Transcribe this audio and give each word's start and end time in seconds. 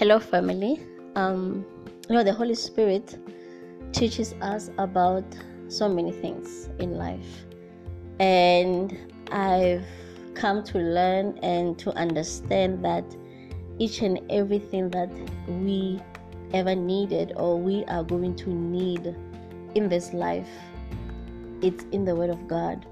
Hello, 0.00 0.18
family. 0.18 0.80
Um, 1.14 1.62
you 2.08 2.14
know, 2.16 2.24
the 2.24 2.32
Holy 2.32 2.54
Spirit 2.54 3.18
teaches 3.92 4.32
us 4.40 4.70
about 4.78 5.24
so 5.68 5.90
many 5.90 6.10
things 6.10 6.70
in 6.78 6.96
life, 6.96 7.44
and 8.18 8.96
I've 9.30 9.84
come 10.32 10.64
to 10.64 10.78
learn 10.78 11.36
and 11.42 11.78
to 11.80 11.92
understand 11.98 12.82
that 12.82 13.04
each 13.78 14.00
and 14.00 14.20
everything 14.30 14.88
that 14.88 15.10
we 15.46 16.00
ever 16.54 16.74
needed 16.74 17.34
or 17.36 17.60
we 17.60 17.84
are 17.84 18.02
going 18.02 18.36
to 18.36 18.48
need 18.48 19.14
in 19.74 19.90
this 19.90 20.14
life 20.14 20.48
it's 21.60 21.84
in 21.92 22.06
the 22.06 22.16
word 22.16 22.30
of 22.30 22.48
god 22.48 22.86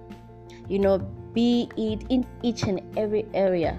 you 0.68 0.79
know 0.79 0.98
be 1.32 1.70
it 1.78 2.04
in 2.10 2.24
each 2.42 2.64
and 2.64 2.80
every 2.98 3.27
area 3.32 3.78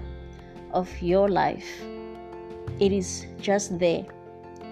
of 0.72 0.90
your 1.00 1.28
life 1.28 1.80
it 2.80 2.92
is 2.92 3.26
just 3.40 3.78
there 3.78 4.04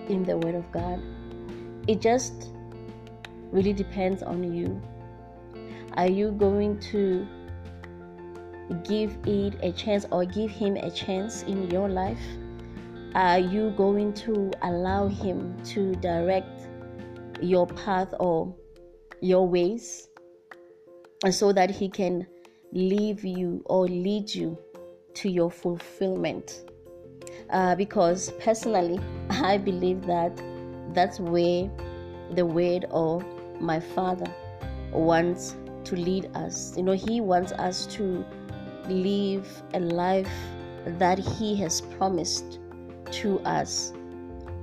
in 0.08 0.24
the 0.24 0.36
word 0.36 0.54
of 0.54 0.70
god. 0.72 1.00
It 1.86 2.00
just 2.00 2.52
really 3.52 3.72
depends 3.72 4.22
on 4.22 4.52
you. 4.54 4.80
Are 5.94 6.08
you 6.08 6.32
going 6.32 6.80
to 6.92 7.26
give 8.84 9.16
it 9.26 9.54
a 9.62 9.72
chance 9.72 10.06
or 10.10 10.24
give 10.24 10.50
him 10.50 10.76
a 10.76 10.90
chance 10.90 11.42
in 11.42 11.70
your 11.70 11.88
life? 11.88 12.20
Are 13.14 13.38
you 13.38 13.70
going 13.76 14.12
to 14.14 14.50
allow 14.62 15.09
him 15.09 15.56
to 15.64 15.95
direct 15.96 16.68
your 17.40 17.66
path 17.66 18.14
or 18.20 18.54
your 19.20 19.46
ways 19.46 20.09
so 21.30 21.52
that 21.52 21.70
he 21.70 21.88
can 21.88 22.26
leave 22.72 23.24
you 23.24 23.62
or 23.66 23.86
lead 23.86 24.32
you 24.34 24.59
to 25.14 25.28
your 25.28 25.50
fulfillment 25.50 26.68
uh, 27.51 27.74
because 27.74 28.30
personally 28.41 28.99
i 29.30 29.57
believe 29.57 30.04
that 30.07 30.32
that's 30.95 31.21
where 31.21 31.71
the 32.35 32.45
word 32.45 32.85
of 32.90 33.24
my 33.60 33.80
father 33.80 34.27
wants 34.93 35.57
to 35.85 35.96
lead 35.96 36.30
us. 36.35 36.77
You 36.77 36.82
know 36.82 36.93
he 36.93 37.21
wants 37.21 37.52
us 37.52 37.87
to 37.96 38.24
live 38.88 39.46
a 39.74 39.80
life 39.80 40.30
that 40.85 41.18
he 41.18 41.57
has 41.57 41.80
promised 41.80 42.59
to 43.13 43.40
us. 43.40 43.93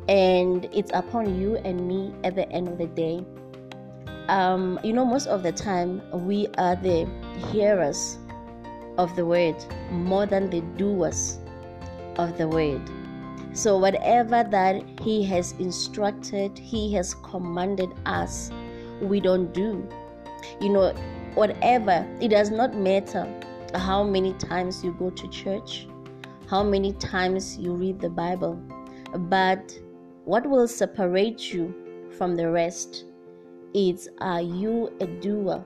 And 0.08 0.70
it's 0.72 0.92
upon 0.94 1.40
you 1.40 1.58
and 1.58 1.88
me 1.88 2.14
at 2.24 2.36
the 2.36 2.48
end 2.52 2.68
of 2.68 2.78
the 2.78 2.88
day. 2.88 3.26
Um, 4.28 4.80
you 4.84 4.94
know 4.94 5.06
most 5.06 5.28
of 5.28 5.44
the 5.44 5.52
time 5.52 6.02
we 6.26 6.48
are 6.58 6.76
the 6.76 7.08
hearers 7.52 8.18
of 8.98 9.16
the 9.16 9.26
word 9.26 9.56
more 9.92 10.26
than 10.26 10.50
the 10.50 10.62
doers 10.78 11.38
of 12.18 12.38
the 12.38 12.48
word 12.48 12.82
so 13.54 13.78
whatever 13.78 14.44
that 14.50 14.84
he 15.00 15.24
has 15.24 15.54
instructed 15.54 16.58
he 16.58 16.94
has 16.94 17.14
commanded 17.16 17.90
us 18.06 18.52
we 19.02 19.20
don't 19.20 19.54
do 19.54 19.88
you 20.62 20.70
know 20.70 20.94
whatever 21.36 22.06
it 22.22 22.30
does 22.30 22.52
not 22.52 22.76
matter 22.76 23.26
how 23.76 24.04
many 24.04 24.34
times 24.34 24.84
you 24.84 24.94
go 24.94 25.10
to 25.10 25.28
church 25.30 25.88
how 26.50 26.64
many 26.64 26.94
times 26.94 27.58
you 27.58 27.74
read 27.74 28.00
the 28.00 28.10
bible 28.10 28.56
but 29.30 29.78
what 30.26 30.48
will 30.50 30.68
separate 30.68 31.54
you 31.54 31.74
from 32.18 32.36
the 32.36 32.50
rest 32.50 33.06
is 33.76 34.10
are 34.20 34.42
you 34.42 34.92
a 35.02 35.06
doer 35.06 35.64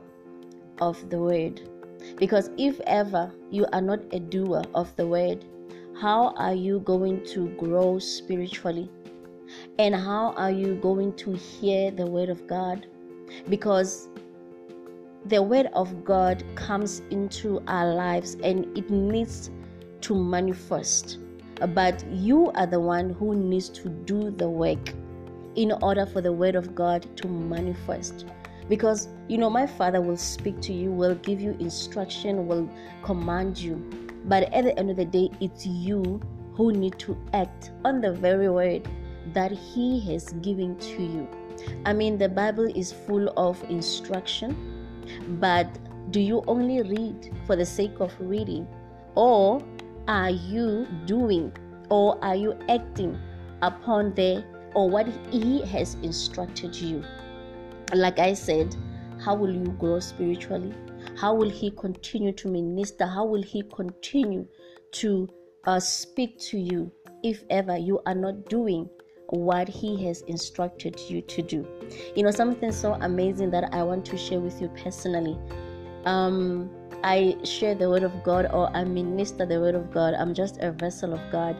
of 0.81 1.09
the 1.09 1.17
word? 1.17 1.61
Because 2.17 2.49
if 2.57 2.79
ever 2.81 3.31
you 3.51 3.65
are 3.71 3.81
not 3.81 3.99
a 4.11 4.19
doer 4.19 4.63
of 4.73 4.93
the 4.95 5.05
word, 5.05 5.45
how 5.99 6.33
are 6.37 6.53
you 6.53 6.79
going 6.79 7.25
to 7.27 7.49
grow 7.57 7.99
spiritually? 7.99 8.89
And 9.77 9.95
how 9.95 10.33
are 10.37 10.51
you 10.51 10.75
going 10.75 11.13
to 11.17 11.33
hear 11.33 11.91
the 11.91 12.05
word 12.05 12.29
of 12.29 12.47
God? 12.47 12.85
Because 13.49 14.09
the 15.25 15.41
word 15.41 15.69
of 15.73 16.05
God 16.05 16.43
comes 16.55 17.01
into 17.11 17.61
our 17.67 17.93
lives 17.93 18.35
and 18.43 18.77
it 18.77 18.89
needs 18.89 19.49
to 20.01 20.15
manifest 20.15 21.19
but 21.67 22.03
you 22.09 22.51
are 22.51 22.65
the 22.65 22.79
one 22.79 23.09
who 23.11 23.35
needs 23.35 23.69
to 23.69 23.89
do 23.89 24.31
the 24.31 24.49
work 24.49 24.93
in 25.55 25.71
order 25.81 26.05
for 26.05 26.21
the 26.21 26.31
word 26.31 26.55
of 26.55 26.73
God 26.73 27.05
to 27.17 27.27
manifest. 27.27 28.25
Because 28.69 29.09
you 29.27 29.37
know, 29.37 29.49
my 29.49 29.67
father 29.67 29.99
will 30.01 30.17
speak 30.17 30.61
to 30.61 30.73
you, 30.73 30.91
will 30.91 31.15
give 31.15 31.41
you 31.41 31.55
instruction, 31.59 32.47
will 32.47 32.69
command 33.03 33.57
you, 33.57 34.08
but 34.25 34.51
at 34.53 34.63
the 34.63 34.77
end 34.77 34.89
of 34.89 34.97
the 34.97 35.05
day, 35.05 35.29
it's 35.39 35.65
you 35.65 36.19
who 36.53 36.71
need 36.71 36.99
to 36.99 37.17
act 37.33 37.71
on 37.85 38.01
the 38.01 38.11
very 38.11 38.49
word 38.49 38.87
that 39.33 39.51
he 39.51 39.99
has 40.11 40.33
given 40.41 40.77
to 40.77 41.03
you. 41.03 41.27
I 41.85 41.93
mean, 41.93 42.17
the 42.17 42.29
Bible 42.29 42.65
is 42.75 42.91
full 42.91 43.29
of 43.37 43.61
instruction, 43.69 44.55
but 45.39 45.67
do 46.11 46.19
you 46.19 46.43
only 46.47 46.81
read 46.81 47.31
for 47.45 47.55
the 47.55 47.65
sake 47.65 47.99
of 47.99 48.13
reading? 48.19 48.67
Or 49.15 49.61
are 50.09 50.31
you 50.31 50.87
doing 51.05 51.53
or 51.89 52.17
are 52.23 52.35
you 52.35 52.57
acting 52.67 53.15
upon 53.61 54.13
the 54.15 54.43
or 54.73 54.89
what 54.89 55.07
he 55.29 55.61
has 55.65 55.95
instructed 56.01 56.75
you 56.75 57.03
like 57.93 58.17
i 58.17 58.33
said 58.33 58.75
how 59.23 59.35
will 59.35 59.53
you 59.53 59.65
grow 59.77 59.99
spiritually 59.99 60.73
how 61.19 61.33
will 61.33 61.49
he 61.49 61.71
continue 61.71 62.31
to 62.31 62.47
minister 62.47 63.05
how 63.05 63.25
will 63.25 63.43
he 63.43 63.63
continue 63.73 64.47
to 64.91 65.27
uh, 65.65 65.79
speak 65.79 66.39
to 66.39 66.57
you 66.57 66.91
if 67.23 67.43
ever 67.49 67.77
you 67.77 67.99
are 68.05 68.15
not 68.15 68.49
doing 68.49 68.89
what 69.29 69.67
he 69.67 70.03
has 70.03 70.21
instructed 70.21 70.99
you 71.07 71.21
to 71.21 71.41
do 71.41 71.67
you 72.15 72.23
know 72.23 72.31
something 72.31 72.71
so 72.71 72.93
amazing 73.01 73.51
that 73.51 73.73
i 73.73 73.83
want 73.83 74.05
to 74.05 74.17
share 74.17 74.39
with 74.39 74.61
you 74.61 74.69
personally 74.69 75.37
um 76.05 76.69
I 77.03 77.37
share 77.45 77.75
the 77.75 77.89
word 77.89 78.03
of 78.03 78.23
God 78.23 78.47
or 78.51 78.75
I 78.75 78.83
minister 78.83 79.45
the 79.45 79.59
word 79.59 79.75
of 79.75 79.91
God. 79.91 80.13
I'm 80.15 80.33
just 80.33 80.57
a 80.59 80.71
vessel 80.71 81.13
of 81.13 81.21
God. 81.31 81.55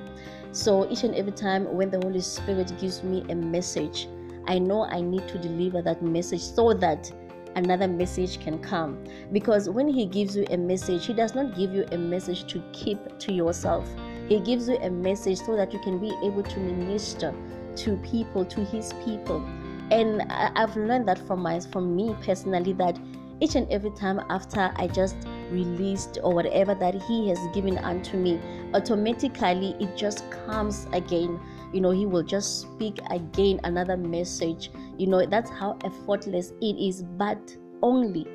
So 0.52 0.90
each 0.92 1.04
and 1.04 1.16
every 1.16 1.32
time 1.32 1.74
when 1.74 1.90
the 1.90 2.00
Holy 2.00 2.20
Spirit 2.20 2.74
gives 2.80 3.04
me 3.04 3.24
a 3.30 3.36
message, 3.36 4.10
I 4.48 4.60
know 4.60 4.84
I 4.86 5.00
need 5.00 5.28
to 5.30 5.38
deliver 5.38 5.82
that 5.84 6.02
message 6.02 6.42
so 6.42 6.74
that 6.74 7.12
another 7.56 7.88
message 7.88 8.40
can 8.40 8.60
come. 8.60 9.04
Because 9.32 9.70
when 9.70 9.88
He 9.88 10.06
gives 10.06 10.36
you 10.36 10.46
a 10.50 10.58
message, 10.58 11.06
He 11.06 11.14
does 11.14 11.36
not 11.36 11.56
give 11.56 11.74
you 11.74 11.86
a 11.92 11.98
message 11.98 12.52
to 12.52 12.64
keep 12.74 13.00
to 13.20 13.34
yourself. 13.34 13.88
He 14.28 14.40
gives 14.40 14.70
you 14.70 14.78
a 14.78 14.90
message 14.90 15.40
so 15.40 15.56
that 15.56 15.74
you 15.74 15.80
can 15.80 16.00
be 16.00 16.14
able 16.24 16.44
to 16.44 16.60
minister 16.60 17.34
to 17.78 17.98
people, 17.98 18.46
to 18.46 18.64
His 18.66 18.94
people. 19.06 19.46
And 19.92 20.22
I've 20.32 20.76
learned 20.76 21.08
that 21.08 21.20
from 21.20 21.42
my, 21.42 21.60
from 21.60 21.96
me 21.96 22.16
personally 22.22 22.74
that 22.74 23.00
each 23.42 23.56
and 23.56 23.72
every 23.72 23.92
time 23.92 24.20
after 24.30 24.72
I 24.76 24.88
just 24.88 25.16
released 25.50 26.20
or 26.24 26.34
whatever 26.34 26.76
that 26.76 26.96
He 27.04 27.30
has 27.30 27.40
given 27.54 27.78
unto 27.78 28.18
me, 28.18 28.40
automatically 28.74 29.76
it 29.80 29.96
just 29.98 30.30
comes 30.30 30.88
again. 30.94 31.40
You 31.74 31.82
know, 31.82 31.92
He 31.92 32.06
will 32.06 32.24
just 32.24 32.62
speak 32.62 33.00
again 33.10 33.60
another 33.64 33.98
message. 33.98 34.72
You 34.98 35.08
know, 35.08 35.26
that's 35.26 35.50
how 35.50 35.78
effortless 35.84 36.54
it 36.62 36.76
is, 36.78 37.04
but 37.04 37.56
only 37.82 38.28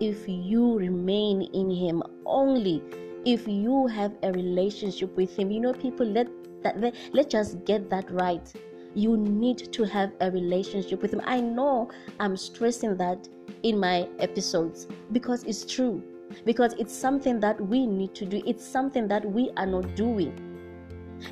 if 0.00 0.28
you 0.28 0.78
remain 0.78 1.42
in 1.42 1.70
Him, 1.70 2.02
only 2.26 2.82
if 3.24 3.48
you 3.48 3.86
have 3.86 4.12
a 4.22 4.32
relationship 4.32 5.16
with 5.16 5.36
Him. 5.38 5.50
You 5.50 5.60
know, 5.60 5.72
people 5.72 6.06
let 6.06 6.28
that 6.62 6.94
let's 7.12 7.32
just 7.32 7.64
get 7.64 7.90
that 7.90 8.10
right. 8.10 8.52
You 8.94 9.16
need 9.16 9.72
to 9.72 9.84
have 9.84 10.12
a 10.20 10.30
relationship 10.30 11.02
with 11.02 11.12
Him. 11.12 11.22
I 11.24 11.40
know 11.40 11.90
I'm 12.20 12.36
stressing 12.36 12.96
that 12.98 13.28
in 13.62 13.78
my 13.78 14.08
episodes 14.18 14.86
because 15.12 15.42
it's 15.44 15.64
true 15.64 16.02
because 16.44 16.74
it's 16.74 16.94
something 16.94 17.40
that 17.40 17.60
we 17.60 17.86
need 17.86 18.14
to 18.14 18.24
do 18.24 18.42
it's 18.46 18.64
something 18.64 19.06
that 19.08 19.24
we 19.24 19.50
are 19.56 19.66
not 19.66 19.94
doing 19.94 20.53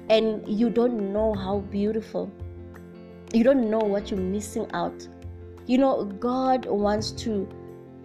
and 0.09 0.47
you 0.47 0.71
don't 0.71 1.13
know 1.13 1.35
how 1.35 1.61
beautiful. 1.61 2.31
You 3.33 3.45
don't 3.45 3.71
know 3.71 3.79
what 3.79 4.11
you're 4.11 4.21
missing 4.21 4.67
out. 4.73 5.07
You 5.67 5.79
know 5.79 6.05
god 6.05 6.67
wants 6.67 7.13
to 7.23 7.49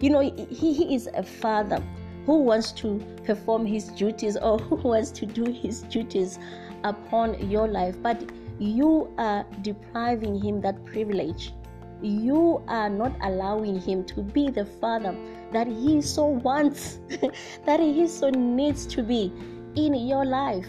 you 0.00 0.10
know 0.10 0.20
he, 0.20 0.44
he 0.44 0.94
is 0.94 1.08
a 1.14 1.22
father 1.22 1.82
who 2.24 2.38
wants 2.42 2.72
to 2.72 3.02
perform 3.24 3.66
his 3.66 3.88
duties 3.88 4.36
or 4.36 4.58
who 4.68 4.76
wants 4.76 5.10
to 5.12 5.26
do 5.26 5.44
his 5.44 5.82
duties 5.82 6.38
upon 6.84 7.50
your 7.50 7.66
life. 7.66 7.96
But 8.02 8.30
you 8.58 9.12
are 9.18 9.44
depriving 9.62 10.40
him 10.40 10.60
that 10.62 10.84
privilege. 10.84 11.52
You 12.00 12.62
are 12.68 12.88
not 12.88 13.16
allowing 13.22 13.80
him 13.80 14.04
to 14.04 14.22
be 14.22 14.50
the 14.50 14.64
father 14.64 15.16
that 15.52 15.66
he 15.66 16.00
so 16.00 16.26
wants, 16.26 17.00
that 17.66 17.80
he 17.80 18.06
so 18.06 18.30
needs 18.30 18.86
to 18.86 19.02
be 19.02 19.32
in 19.74 19.94
your 19.94 20.24
life 20.24 20.68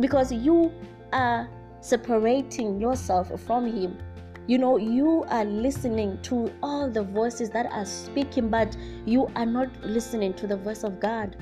because 0.00 0.32
you 0.32 0.72
are 1.12 1.48
separating 1.80 2.80
yourself 2.80 3.30
from 3.40 3.66
him. 3.66 3.98
You 4.46 4.58
know, 4.58 4.78
you 4.78 5.24
are 5.28 5.44
listening 5.44 6.18
to 6.22 6.50
all 6.62 6.90
the 6.90 7.02
voices 7.02 7.50
that 7.50 7.66
are 7.66 7.84
speaking, 7.84 8.48
but 8.48 8.76
you 9.04 9.28
are 9.36 9.44
not 9.44 9.68
listening 9.82 10.32
to 10.34 10.46
the 10.46 10.56
voice 10.56 10.84
of 10.84 11.00
God. 11.00 11.36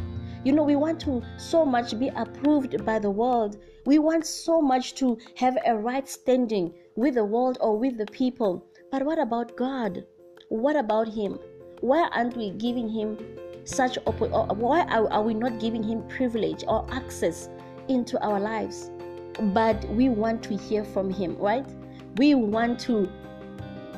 You 0.44 0.52
know, 0.52 0.64
we 0.64 0.76
want 0.76 1.00
to 1.00 1.22
so 1.36 1.64
much 1.64 1.98
be 1.98 2.08
approved 2.16 2.84
by 2.84 2.98
the 2.98 3.10
world. 3.10 3.58
We 3.84 3.98
want 3.98 4.26
so 4.26 4.60
much 4.60 4.94
to 4.96 5.18
have 5.36 5.56
a 5.64 5.76
right 5.76 6.08
standing 6.08 6.74
with 6.96 7.14
the 7.14 7.24
world 7.24 7.58
or 7.60 7.78
with 7.78 7.96
the 7.96 8.06
people. 8.06 8.64
But 8.90 9.04
what 9.04 9.18
about 9.18 9.56
God? 9.56 10.04
What 10.48 10.76
about 10.76 11.08
Him? 11.08 11.38
Why 11.80 12.08
aren't 12.12 12.36
we 12.36 12.50
giving 12.50 12.88
Him 12.88 13.18
such 13.64 13.98
oppo- 14.06 14.56
why 14.56 14.82
are, 14.82 15.12
are 15.12 15.22
we 15.22 15.34
not 15.34 15.60
giving 15.60 15.82
Him 15.82 16.06
privilege 16.08 16.64
or 16.66 16.86
access 16.92 17.48
into 17.88 18.22
our 18.22 18.40
lives? 18.40 18.90
But 19.52 19.84
we 19.90 20.08
want 20.08 20.42
to 20.44 20.56
hear 20.56 20.84
from 20.84 21.10
Him, 21.10 21.36
right? 21.36 21.66
We 22.16 22.34
want 22.34 22.80
to 22.80 23.10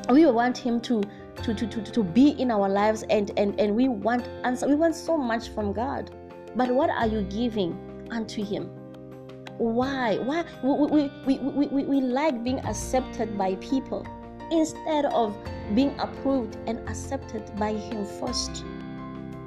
we 0.09 0.25
want 0.25 0.57
Him 0.57 0.81
to 0.81 1.03
to, 1.43 1.53
to, 1.53 1.67
to, 1.67 1.81
to 1.81 2.03
be 2.03 2.29
in 2.31 2.51
our 2.51 2.67
lives 2.67 3.03
and, 3.09 3.31
and, 3.37 3.57
and 3.59 3.75
we 3.75 3.87
want 3.87 4.27
answer. 4.43 4.67
We 4.67 4.75
want 4.75 4.95
so 4.95 5.17
much 5.17 5.49
from 5.49 5.73
God. 5.73 6.11
But 6.55 6.69
what 6.69 6.89
are 6.89 7.07
you 7.07 7.21
giving 7.23 7.77
unto 8.11 8.43
Him? 8.43 8.69
Why? 9.57 10.17
Why? 10.17 10.45
We, 10.63 11.09
we, 11.25 11.37
we, 11.37 11.67
we, 11.67 11.83
we 11.83 12.01
like 12.01 12.43
being 12.43 12.59
accepted 12.59 13.37
by 13.37 13.55
people 13.55 14.05
instead 14.51 15.05
of 15.05 15.37
being 15.75 15.97
approved 15.99 16.57
and 16.67 16.79
accepted 16.89 17.55
by 17.57 17.73
Him 17.73 18.05
first. 18.05 18.63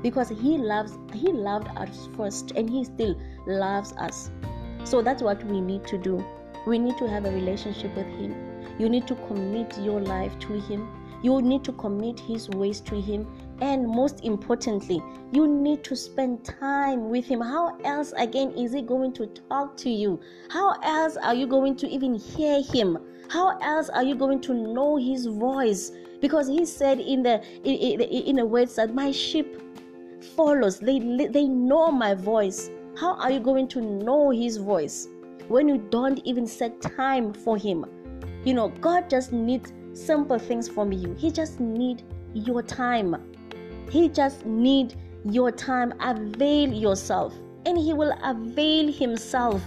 Because 0.02 0.28
He 0.28 0.58
loves 0.58 0.98
He 1.14 1.32
loved 1.32 1.68
us 1.76 2.08
first 2.16 2.52
and 2.52 2.68
He 2.68 2.84
still 2.84 3.18
loves 3.46 3.92
us. 3.92 4.30
So 4.84 5.02
that's 5.02 5.22
what 5.22 5.42
we 5.44 5.60
need 5.60 5.86
to 5.86 5.98
do. 5.98 6.24
We 6.66 6.78
need 6.78 6.98
to 6.98 7.08
have 7.08 7.24
a 7.24 7.30
relationship 7.30 7.94
with 7.96 8.06
Him. 8.06 8.34
You 8.78 8.88
need 8.88 9.06
to 9.08 9.14
commit 9.14 9.78
your 9.78 10.00
life 10.00 10.38
to 10.40 10.60
Him 10.60 10.88
you 11.22 11.40
need 11.40 11.62
to 11.64 11.72
commit 11.72 12.18
His 12.18 12.48
ways 12.50 12.80
to 12.80 13.00
Him. 13.00 13.26
And 13.60 13.86
most 13.86 14.24
importantly, 14.24 15.00
you 15.30 15.46
need 15.46 15.84
to 15.84 15.96
spend 15.96 16.44
time 16.44 17.08
with 17.08 17.24
Him. 17.26 17.40
How 17.40 17.78
else, 17.84 18.12
again, 18.16 18.50
is 18.52 18.72
He 18.72 18.82
going 18.82 19.12
to 19.14 19.26
talk 19.48 19.76
to 19.78 19.90
you? 19.90 20.20
How 20.50 20.78
else 20.82 21.16
are 21.16 21.34
you 21.34 21.46
going 21.46 21.76
to 21.76 21.88
even 21.88 22.14
hear 22.14 22.60
Him? 22.62 22.98
How 23.28 23.56
else 23.60 23.88
are 23.88 24.02
you 24.02 24.16
going 24.16 24.40
to 24.42 24.54
know 24.54 24.96
His 24.96 25.26
voice? 25.26 25.92
Because 26.20 26.48
He 26.48 26.64
said 26.64 26.98
in 26.98 27.22
the 27.22 27.42
in, 27.64 28.00
in 28.00 28.36
the 28.36 28.46
words 28.46 28.74
that 28.76 28.92
my 28.94 29.12
sheep 29.12 29.60
follows, 30.36 30.78
they 30.78 30.98
they 30.98 31.44
know 31.44 31.90
my 31.90 32.14
voice. 32.14 32.70
How 32.98 33.14
are 33.14 33.30
you 33.30 33.40
going 33.40 33.68
to 33.68 33.80
know 33.80 34.30
His 34.30 34.56
voice 34.56 35.08
when 35.48 35.68
you 35.68 35.78
don't 35.90 36.18
even 36.24 36.46
set 36.46 36.80
time 36.80 37.32
for 37.32 37.56
Him? 37.56 37.84
You 38.44 38.54
know, 38.54 38.68
God 38.68 39.08
just 39.08 39.32
needs 39.32 39.72
simple 39.92 40.38
things 40.38 40.68
from 40.68 40.92
you. 40.92 41.14
He 41.14 41.30
just 41.30 41.60
need 41.60 42.02
your 42.34 42.62
time. 42.62 43.16
He 43.90 44.08
just 44.08 44.44
need 44.46 44.94
your 45.24 45.52
time. 45.52 45.94
Avail 46.00 46.72
yourself. 46.72 47.34
And 47.66 47.78
he 47.78 47.92
will 47.92 48.12
avail 48.24 48.92
himself. 48.92 49.62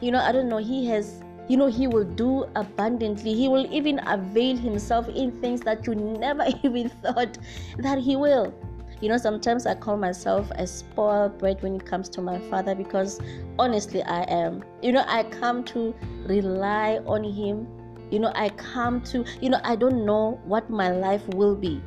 You 0.00 0.12
know, 0.12 0.20
I 0.20 0.32
don't 0.32 0.48
know, 0.48 0.58
he 0.58 0.86
has 0.86 1.20
you 1.48 1.56
know 1.56 1.66
he 1.66 1.88
will 1.88 2.04
do 2.04 2.44
abundantly 2.54 3.34
he 3.34 3.48
will 3.48 3.66
even 3.74 3.98
avail 4.06 4.56
himself 4.56 5.08
in 5.08 5.32
things 5.40 5.60
that 5.62 5.84
you 5.84 5.96
never 5.96 6.46
even 6.62 6.88
thought 6.88 7.36
that 7.78 7.98
he 7.98 8.14
will 8.14 8.54
you 9.00 9.08
know 9.08 9.16
sometimes 9.16 9.66
i 9.66 9.74
call 9.74 9.96
myself 9.96 10.50
a 10.56 10.66
spoiled 10.66 11.38
brat 11.38 11.62
when 11.62 11.76
it 11.76 11.86
comes 11.86 12.08
to 12.08 12.20
my 12.20 12.38
father 12.50 12.74
because 12.74 13.20
honestly 13.58 14.02
i 14.02 14.22
am. 14.22 14.62
You 14.82 14.92
know 14.92 15.04
i 15.06 15.22
come 15.24 15.64
to 15.64 15.94
rely 16.26 16.98
on 17.06 17.24
him. 17.24 17.66
You 18.10 18.18
know 18.20 18.32
i 18.34 18.48
come 18.50 19.00
to 19.02 19.24
you 19.40 19.50
know 19.50 19.60
i 19.64 19.76
don't 19.76 20.04
know 20.04 20.40
what 20.44 20.68
my 20.68 20.90
life 20.90 21.26
will 21.28 21.56
be 21.56 21.80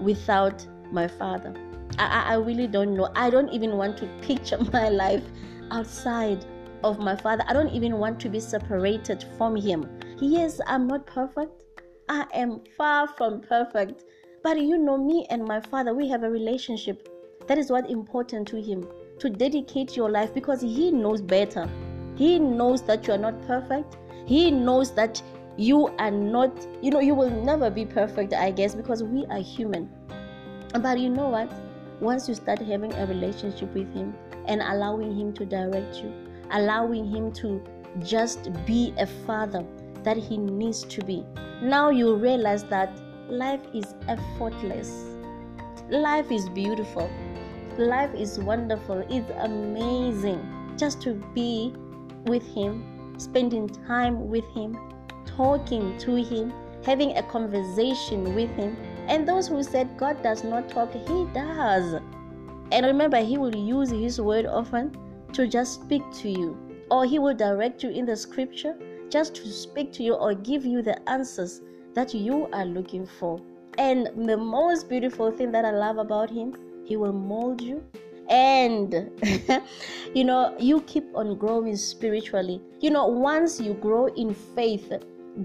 without 0.00 0.66
my 0.90 1.06
father. 1.06 1.54
I, 1.98 2.32
I 2.32 2.34
really 2.34 2.66
don't 2.66 2.96
know. 2.96 3.10
I 3.14 3.28
don't 3.28 3.50
even 3.50 3.76
want 3.76 3.98
to 3.98 4.06
picture 4.22 4.58
my 4.72 4.88
life 4.88 5.22
outside 5.70 6.44
of 6.82 6.98
my 6.98 7.14
father. 7.14 7.44
I 7.46 7.52
don't 7.52 7.68
even 7.68 7.98
want 7.98 8.18
to 8.20 8.28
be 8.28 8.40
separated 8.40 9.24
from 9.36 9.56
him. 9.56 9.88
Yes 10.20 10.60
i'm 10.66 10.86
not 10.86 11.06
perfect. 11.06 11.62
I 12.08 12.26
am 12.34 12.60
far 12.76 13.06
from 13.06 13.40
perfect 13.40 14.04
but 14.42 14.60
you 14.60 14.78
know 14.78 14.98
me 14.98 15.26
and 15.30 15.44
my 15.44 15.60
father 15.60 15.94
we 15.94 16.08
have 16.08 16.22
a 16.22 16.30
relationship 16.30 17.08
that 17.46 17.58
is 17.58 17.70
what 17.70 17.90
important 17.90 18.46
to 18.48 18.60
him 18.60 18.86
to 19.18 19.30
dedicate 19.30 19.96
your 19.96 20.10
life 20.10 20.32
because 20.34 20.60
he 20.60 20.90
knows 20.90 21.20
better. 21.20 21.68
He 22.16 22.38
knows 22.38 22.82
that 22.82 23.06
you 23.06 23.14
are 23.14 23.18
not 23.18 23.40
perfect. 23.46 23.96
He 24.26 24.50
knows 24.50 24.92
that 24.94 25.22
you 25.56 25.88
are 25.98 26.10
not 26.10 26.50
you 26.80 26.90
know 26.90 27.00
you 27.00 27.14
will 27.14 27.30
never 27.44 27.68
be 27.68 27.84
perfect 27.84 28.32
i 28.32 28.50
guess 28.50 28.74
because 28.74 29.02
we 29.02 29.26
are 29.26 29.38
human. 29.40 29.88
But 30.80 30.98
you 30.98 31.10
know 31.10 31.28
what? 31.28 31.52
Once 32.00 32.28
you 32.28 32.34
start 32.34 32.58
having 32.58 32.92
a 32.94 33.06
relationship 33.06 33.74
with 33.74 33.92
him 33.92 34.14
and 34.46 34.62
allowing 34.62 35.14
him 35.16 35.32
to 35.34 35.44
direct 35.44 35.96
you 35.96 36.12
allowing 36.52 37.06
him 37.06 37.32
to 37.32 37.62
just 38.00 38.50
be 38.66 38.94
a 38.98 39.06
father 39.06 39.64
that 40.02 40.16
he 40.16 40.36
needs 40.36 40.82
to 40.84 41.04
be 41.04 41.24
now 41.62 41.90
you 41.90 42.14
realize 42.16 42.64
that 42.64 42.90
life 43.28 43.62
is 43.74 43.94
effortless 44.08 45.06
life 45.90 46.30
is 46.30 46.48
beautiful 46.50 47.10
life 47.78 48.12
is 48.14 48.38
wonderful 48.38 49.04
it's 49.10 49.30
amazing 49.40 50.40
just 50.76 51.00
to 51.00 51.14
be 51.34 51.72
with 52.26 52.46
him 52.54 53.14
spending 53.18 53.68
time 53.68 54.28
with 54.28 54.44
him 54.54 54.76
talking 55.36 55.96
to 55.98 56.16
Him, 56.16 56.52
having 56.84 57.16
a 57.16 57.22
conversation 57.22 58.34
with 58.34 58.50
Him. 58.50 58.76
And 59.08 59.26
those 59.26 59.48
who 59.48 59.62
said 59.62 59.96
God 59.96 60.22
does 60.22 60.44
not 60.44 60.68
talk, 60.68 60.92
He 60.92 61.26
does. 61.32 61.94
And 62.70 62.86
remember, 62.86 63.18
He 63.18 63.38
will 63.38 63.54
use 63.54 63.90
His 63.90 64.20
word 64.20 64.46
often 64.46 64.96
to 65.32 65.46
just 65.46 65.74
speak 65.82 66.02
to 66.20 66.28
you, 66.30 66.56
or 66.90 67.04
He 67.04 67.18
will 67.18 67.34
direct 67.34 67.82
you 67.82 67.90
in 67.90 68.06
the 68.06 68.16
scripture 68.16 68.76
just 69.08 69.34
to 69.34 69.48
speak 69.50 69.92
to 69.92 70.02
you 70.02 70.14
or 70.14 70.34
give 70.34 70.64
you 70.64 70.80
the 70.82 70.96
answers 71.08 71.60
that 71.94 72.14
you 72.14 72.48
are 72.52 72.64
looking 72.64 73.06
for. 73.06 73.40
And 73.78 74.08
the 74.28 74.36
most 74.36 74.88
beautiful 74.88 75.30
thing 75.30 75.52
that 75.52 75.64
I 75.64 75.70
love 75.70 75.98
about 75.98 76.30
Him, 76.30 76.54
He 76.84 76.96
will 76.96 77.12
mold 77.12 77.60
you 77.60 77.82
and 78.28 79.10
you 80.14 80.22
know 80.22 80.54
you 80.58 80.80
keep 80.82 81.04
on 81.16 81.36
growing 81.36 81.76
spiritually 81.76 82.62
you 82.80 82.88
know 82.88 83.04
once 83.04 83.60
you 83.60 83.74
grow 83.74 84.06
in 84.14 84.32
faith 84.54 84.92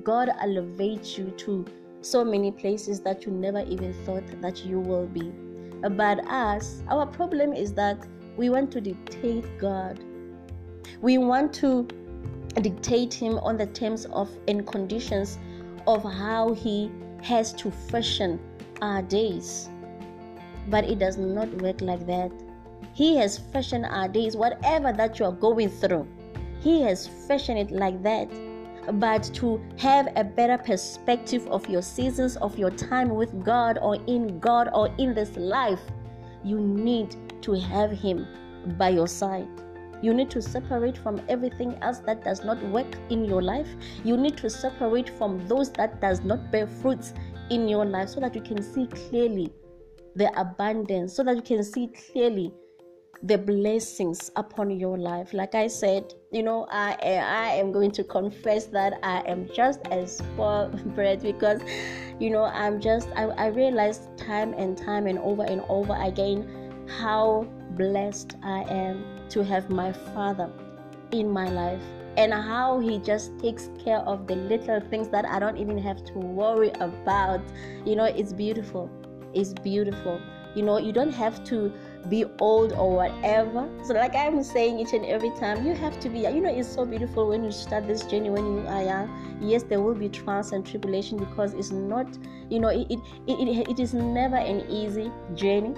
God 0.03 0.29
elevates 0.39 1.17
you 1.17 1.31
to 1.37 1.65
so 2.01 2.23
many 2.23 2.51
places 2.51 2.99
that 3.01 3.25
you 3.25 3.31
never 3.31 3.61
even 3.61 3.93
thought 4.05 4.25
that 4.41 4.65
you 4.65 4.79
will 4.79 5.07
be. 5.07 5.31
But 5.91 6.25
us, 6.27 6.81
our 6.89 7.05
problem 7.05 7.53
is 7.53 7.73
that 7.73 8.05
we 8.35 8.49
want 8.49 8.71
to 8.71 8.81
dictate 8.81 9.45
God. 9.57 9.99
We 11.01 11.17
want 11.17 11.53
to 11.55 11.87
dictate 12.61 13.13
Him 13.13 13.37
on 13.39 13.57
the 13.57 13.67
terms 13.67 14.05
of 14.05 14.29
and 14.47 14.65
conditions 14.65 15.37
of 15.87 16.03
how 16.03 16.53
He 16.53 16.91
has 17.23 17.53
to 17.53 17.71
fashion 17.71 18.39
our 18.81 19.01
days. 19.01 19.69
But 20.67 20.83
it 20.83 20.99
does 20.99 21.17
not 21.17 21.49
work 21.61 21.81
like 21.81 22.05
that. 22.05 22.31
He 22.93 23.15
has 23.17 23.37
fashioned 23.37 23.85
our 23.85 24.07
days, 24.07 24.35
whatever 24.35 24.91
that 24.91 25.17
you 25.17 25.25
are 25.25 25.31
going 25.31 25.69
through. 25.69 26.07
He 26.59 26.81
has 26.81 27.07
fashioned 27.07 27.59
it 27.59 27.71
like 27.71 28.03
that 28.03 28.29
but 28.93 29.23
to 29.33 29.61
have 29.77 30.07
a 30.15 30.23
better 30.23 30.57
perspective 30.57 31.45
of 31.47 31.67
your 31.69 31.81
seasons 31.81 32.37
of 32.37 32.57
your 32.57 32.71
time 32.71 33.09
with 33.09 33.43
God 33.43 33.77
or 33.81 33.95
in 34.07 34.39
God 34.39 34.69
or 34.73 34.93
in 34.97 35.13
this 35.13 35.35
life, 35.35 35.81
you 36.43 36.59
need 36.59 37.15
to 37.41 37.53
have 37.53 37.91
Him 37.91 38.27
by 38.77 38.89
your 38.89 39.07
side. 39.07 39.47
You 40.01 40.13
need 40.13 40.29
to 40.31 40.41
separate 40.41 40.97
from 40.97 41.21
everything 41.27 41.77
else 41.81 41.99
that 41.99 42.23
does 42.23 42.43
not 42.43 42.61
work 42.65 42.97
in 43.09 43.25
your 43.25 43.41
life. 43.41 43.67
You 44.03 44.17
need 44.17 44.37
to 44.37 44.49
separate 44.49 45.09
from 45.17 45.47
those 45.47 45.71
that 45.73 46.01
does 46.01 46.23
not 46.23 46.51
bear 46.51 46.67
fruits 46.67 47.13
in 47.49 47.67
your 47.67 47.85
life 47.85 48.09
so 48.09 48.19
that 48.19 48.35
you 48.35 48.41
can 48.41 48.61
see 48.61 48.87
clearly 48.87 49.51
the 50.15 50.31
abundance, 50.39 51.13
so 51.13 51.23
that 51.23 51.35
you 51.35 51.41
can 51.41 51.63
see 51.63 51.87
clearly 51.87 52.51
the 53.23 53.37
blessings 53.37 54.31
upon 54.35 54.69
your 54.71 54.97
life. 54.97 55.33
Like 55.33 55.55
I 55.55 55.67
said, 55.67 56.13
you 56.31 56.43
know, 56.43 56.67
I 56.69 56.95
I 57.01 57.49
am 57.55 57.71
going 57.71 57.91
to 57.91 58.03
confess 58.03 58.65
that 58.67 58.99
I 59.01 59.21
am 59.27 59.49
just 59.53 59.79
as 59.87 60.17
spoiled 60.17 60.95
bread 60.95 61.21
because, 61.21 61.61
you 62.19 62.29
know, 62.29 62.43
I'm 62.43 62.79
just 62.79 63.09
I, 63.15 63.23
I 63.23 63.47
realized 63.47 64.17
time 64.17 64.53
and 64.53 64.77
time 64.77 65.07
and 65.07 65.19
over 65.19 65.43
and 65.43 65.61
over 65.69 65.97
again 65.99 66.85
how 66.87 67.47
blessed 67.71 68.35
I 68.43 68.61
am 68.69 69.16
to 69.29 69.43
have 69.43 69.69
my 69.69 69.91
father 69.91 70.49
in 71.11 71.29
my 71.29 71.49
life 71.49 71.81
and 72.17 72.33
how 72.33 72.79
he 72.79 72.97
just 72.97 73.37
takes 73.39 73.69
care 73.83 73.99
of 73.99 74.25
the 74.25 74.35
little 74.35 74.79
things 74.79 75.07
that 75.09 75.25
I 75.25 75.39
don't 75.39 75.57
even 75.57 75.77
have 75.77 76.03
to 76.05 76.13
worry 76.13 76.71
about. 76.79 77.41
You 77.85 77.95
know, 77.95 78.05
it's 78.05 78.33
beautiful. 78.33 78.89
It's 79.33 79.53
beautiful. 79.53 80.19
You 80.55 80.63
know, 80.63 80.79
you 80.79 80.91
don't 80.91 81.11
have 81.11 81.43
to 81.45 81.71
be 82.09 82.25
old 82.39 82.73
or 82.73 82.95
whatever. 82.95 83.69
So, 83.83 83.93
like 83.93 84.15
I'm 84.15 84.41
saying 84.41 84.79
each 84.79 84.93
and 84.93 85.05
every 85.05 85.29
time, 85.39 85.63
you 85.63 85.75
have 85.75 85.99
to 85.99 86.09
be, 86.09 86.21
you 86.21 86.41
know, 86.41 86.49
it's 86.49 86.67
so 86.67 86.85
beautiful 86.85 87.27
when 87.27 87.43
you 87.43 87.51
start 87.51 87.85
this 87.85 88.03
journey 88.03 88.31
when 88.31 88.45
you 88.45 88.67
are 88.67 88.83
young. 88.83 89.37
Yes, 89.39 89.61
there 89.61 89.81
will 89.81 89.93
be 89.93 90.09
trials 90.09 90.53
and 90.53 90.65
tribulation 90.65 91.19
because 91.19 91.53
it's 91.53 91.69
not, 91.69 92.07
you 92.49 92.59
know, 92.59 92.69
it, 92.69 92.87
it, 92.89 92.99
it, 93.27 93.69
it 93.69 93.79
is 93.79 93.93
never 93.93 94.37
an 94.37 94.67
easy 94.71 95.11
journey. 95.35 95.75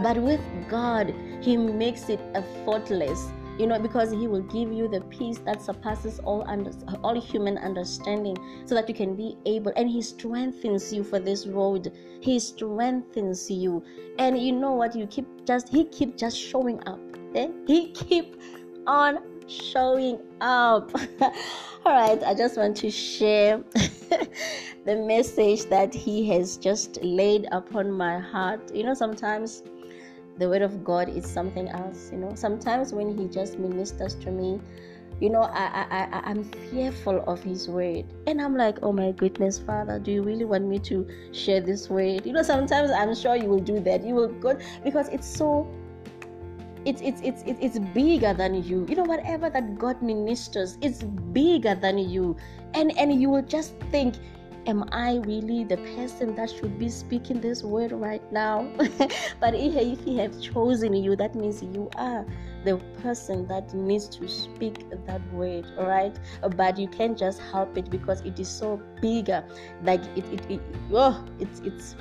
But 0.00 0.16
with 0.18 0.40
God, 0.68 1.14
He 1.40 1.56
makes 1.56 2.08
it 2.08 2.20
effortless 2.34 3.32
you 3.58 3.66
know 3.66 3.78
because 3.78 4.10
he 4.10 4.26
will 4.26 4.42
give 4.42 4.72
you 4.72 4.88
the 4.88 5.00
peace 5.02 5.38
that 5.38 5.60
surpasses 5.60 6.18
all 6.20 6.42
under, 6.48 6.72
all 7.02 7.20
human 7.20 7.58
understanding 7.58 8.36
so 8.64 8.74
that 8.74 8.88
you 8.88 8.94
can 8.94 9.14
be 9.14 9.36
able 9.46 9.72
and 9.76 9.88
he 9.88 10.00
strengthens 10.00 10.92
you 10.92 11.04
for 11.04 11.18
this 11.18 11.46
road. 11.46 11.92
He 12.20 12.38
strengthens 12.38 13.50
you. 13.50 13.82
And 14.18 14.38
you 14.38 14.52
know 14.52 14.72
what? 14.72 14.96
You 14.96 15.06
keep 15.06 15.26
just 15.44 15.68
he 15.68 15.84
keep 15.84 16.16
just 16.16 16.38
showing 16.38 16.80
up 16.86 17.00
eh? 17.34 17.48
he 17.66 17.88
keep 17.92 18.40
on 18.86 19.18
showing 19.46 20.20
up. 20.40 20.90
All 21.84 21.92
right 21.92 22.22
i 22.22 22.32
just 22.32 22.56
want 22.56 22.76
to 22.76 22.90
share 22.90 23.58
the 24.84 24.96
message 24.96 25.64
that 25.64 25.92
he 25.92 26.28
has 26.28 26.56
just 26.56 27.02
laid 27.02 27.46
upon 27.52 27.92
my 27.92 28.18
heart. 28.18 28.74
You 28.74 28.84
know 28.84 28.94
sometimes 28.94 29.62
the 30.38 30.48
word 30.48 30.62
of 30.62 30.84
God 30.84 31.08
is 31.08 31.26
something 31.26 31.68
else. 31.68 32.10
You 32.12 32.18
know, 32.18 32.34
sometimes 32.34 32.92
when 32.92 33.16
He 33.16 33.28
just 33.28 33.58
ministers 33.58 34.14
to 34.16 34.30
me, 34.30 34.60
you 35.20 35.30
know, 35.30 35.42
I, 35.42 35.86
I, 35.90 36.08
I, 36.12 36.20
I'm 36.30 36.44
fearful 36.44 37.22
of 37.26 37.42
His 37.42 37.68
word. 37.68 38.04
And 38.26 38.40
I'm 38.40 38.56
like, 38.56 38.78
oh 38.82 38.92
my 38.92 39.12
goodness, 39.12 39.58
Father, 39.58 39.98
do 39.98 40.10
you 40.10 40.22
really 40.22 40.44
want 40.44 40.64
me 40.64 40.78
to 40.80 41.06
share 41.32 41.60
this 41.60 41.88
word? 41.88 42.26
You 42.26 42.32
know, 42.32 42.42
sometimes 42.42 42.90
I'm 42.90 43.14
sure 43.14 43.36
you 43.36 43.48
will 43.48 43.60
do 43.60 43.80
that. 43.80 44.04
You 44.04 44.14
will 44.14 44.28
go, 44.28 44.58
because 44.84 45.08
it's 45.08 45.26
so 45.26 45.68
it's 46.84 47.00
it's 47.00 47.20
it's 47.22 47.44
it's 47.46 47.78
bigger 47.78 48.34
than 48.34 48.62
you 48.64 48.84
you 48.88 48.96
know 48.96 49.04
whatever 49.04 49.48
that 49.48 49.78
god 49.78 50.02
ministers 50.02 50.78
it's 50.80 51.04
bigger 51.32 51.76
than 51.76 51.96
you 51.96 52.36
and 52.74 52.96
and 52.98 53.20
you 53.20 53.30
will 53.30 53.42
just 53.42 53.74
think 53.90 54.16
am 54.66 54.84
I 54.92 55.16
really 55.26 55.64
the 55.64 55.76
person 55.96 56.34
that 56.36 56.50
should 56.50 56.78
be 56.78 56.88
speaking 56.88 57.40
this 57.40 57.62
word 57.62 57.92
right 57.92 58.22
now? 58.32 58.70
but 59.40 59.54
if 59.54 60.00
He 60.04 60.18
have 60.18 60.40
chosen 60.40 60.94
you, 60.94 61.16
that 61.16 61.34
means 61.34 61.62
you 61.62 61.90
are 61.96 62.26
the 62.64 62.78
person 63.02 63.46
that 63.48 63.74
needs 63.74 64.08
to 64.08 64.28
speak 64.28 64.84
that 65.06 65.20
word, 65.32 65.66
right? 65.76 66.16
But 66.56 66.78
you 66.78 66.88
can't 66.88 67.18
just 67.18 67.40
help 67.40 67.76
it 67.76 67.90
because 67.90 68.20
it 68.22 68.38
is 68.38 68.48
so 68.48 68.80
bigger. 69.00 69.44
Like 69.82 70.02
it, 70.16 70.24
it, 70.32 70.50
it 70.50 70.60
oh, 70.92 71.24
it's 71.38 71.60
it's 71.60 71.96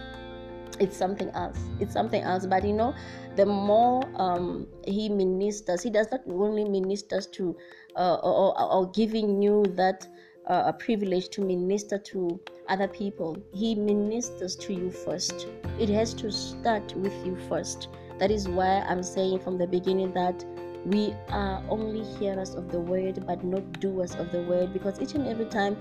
it's 0.80 0.98
something 0.98 1.30
else. 1.32 1.58
It's 1.80 1.94
something 1.94 2.22
else. 2.24 2.46
But 2.46 2.63
you 2.63 2.74
know, 2.74 2.94
the 3.36 3.46
more 3.46 4.03
um, 4.15 4.68
he 4.86 5.10
ministers, 5.10 5.84
he 5.84 5.89
does 5.89 6.08
not 6.12 6.22
only 6.27 6.65
ministers 6.65 7.27
to 7.27 7.56
uh, 7.96 8.15
or, 8.24 8.58
or, 8.58 8.72
or 8.72 8.91
giving 8.91 9.41
you 9.41 9.65
that 9.75 10.08
uh, 10.51 10.63
a 10.65 10.74
privilege 10.74 11.29
to 11.29 11.41
minister 11.41 11.98
to 11.98 12.39
other 12.67 12.88
people. 12.88 13.41
He 13.53 13.74
ministers 13.74 14.55
to 14.58 14.74
you 14.74 14.91
first. 14.91 15.48
It 15.79 15.88
has 15.89 16.13
to 16.15 16.29
start 16.29 16.93
with 16.98 17.13
you 17.25 17.38
first. 17.48 17.88
That 18.20 18.31
is 18.31 18.50
why 18.50 18.81
I'm 18.81 19.01
saying 19.01 19.39
from 19.39 19.58
the 19.58 19.65
beginning 19.65 20.13
that 20.13 20.43
we 20.86 21.13
are 21.29 21.63
only 21.70 22.03
hearers 22.17 22.55
of 22.55 22.72
the 22.72 22.79
word 22.79 23.24
but 23.27 23.43
not 23.43 23.79
doers 23.79 24.15
of 24.15 24.31
the 24.31 24.41
word 24.41 24.74
because 24.74 25.00
each 25.00 25.13
and 25.13 25.27
every 25.27 25.46
time 25.46 25.77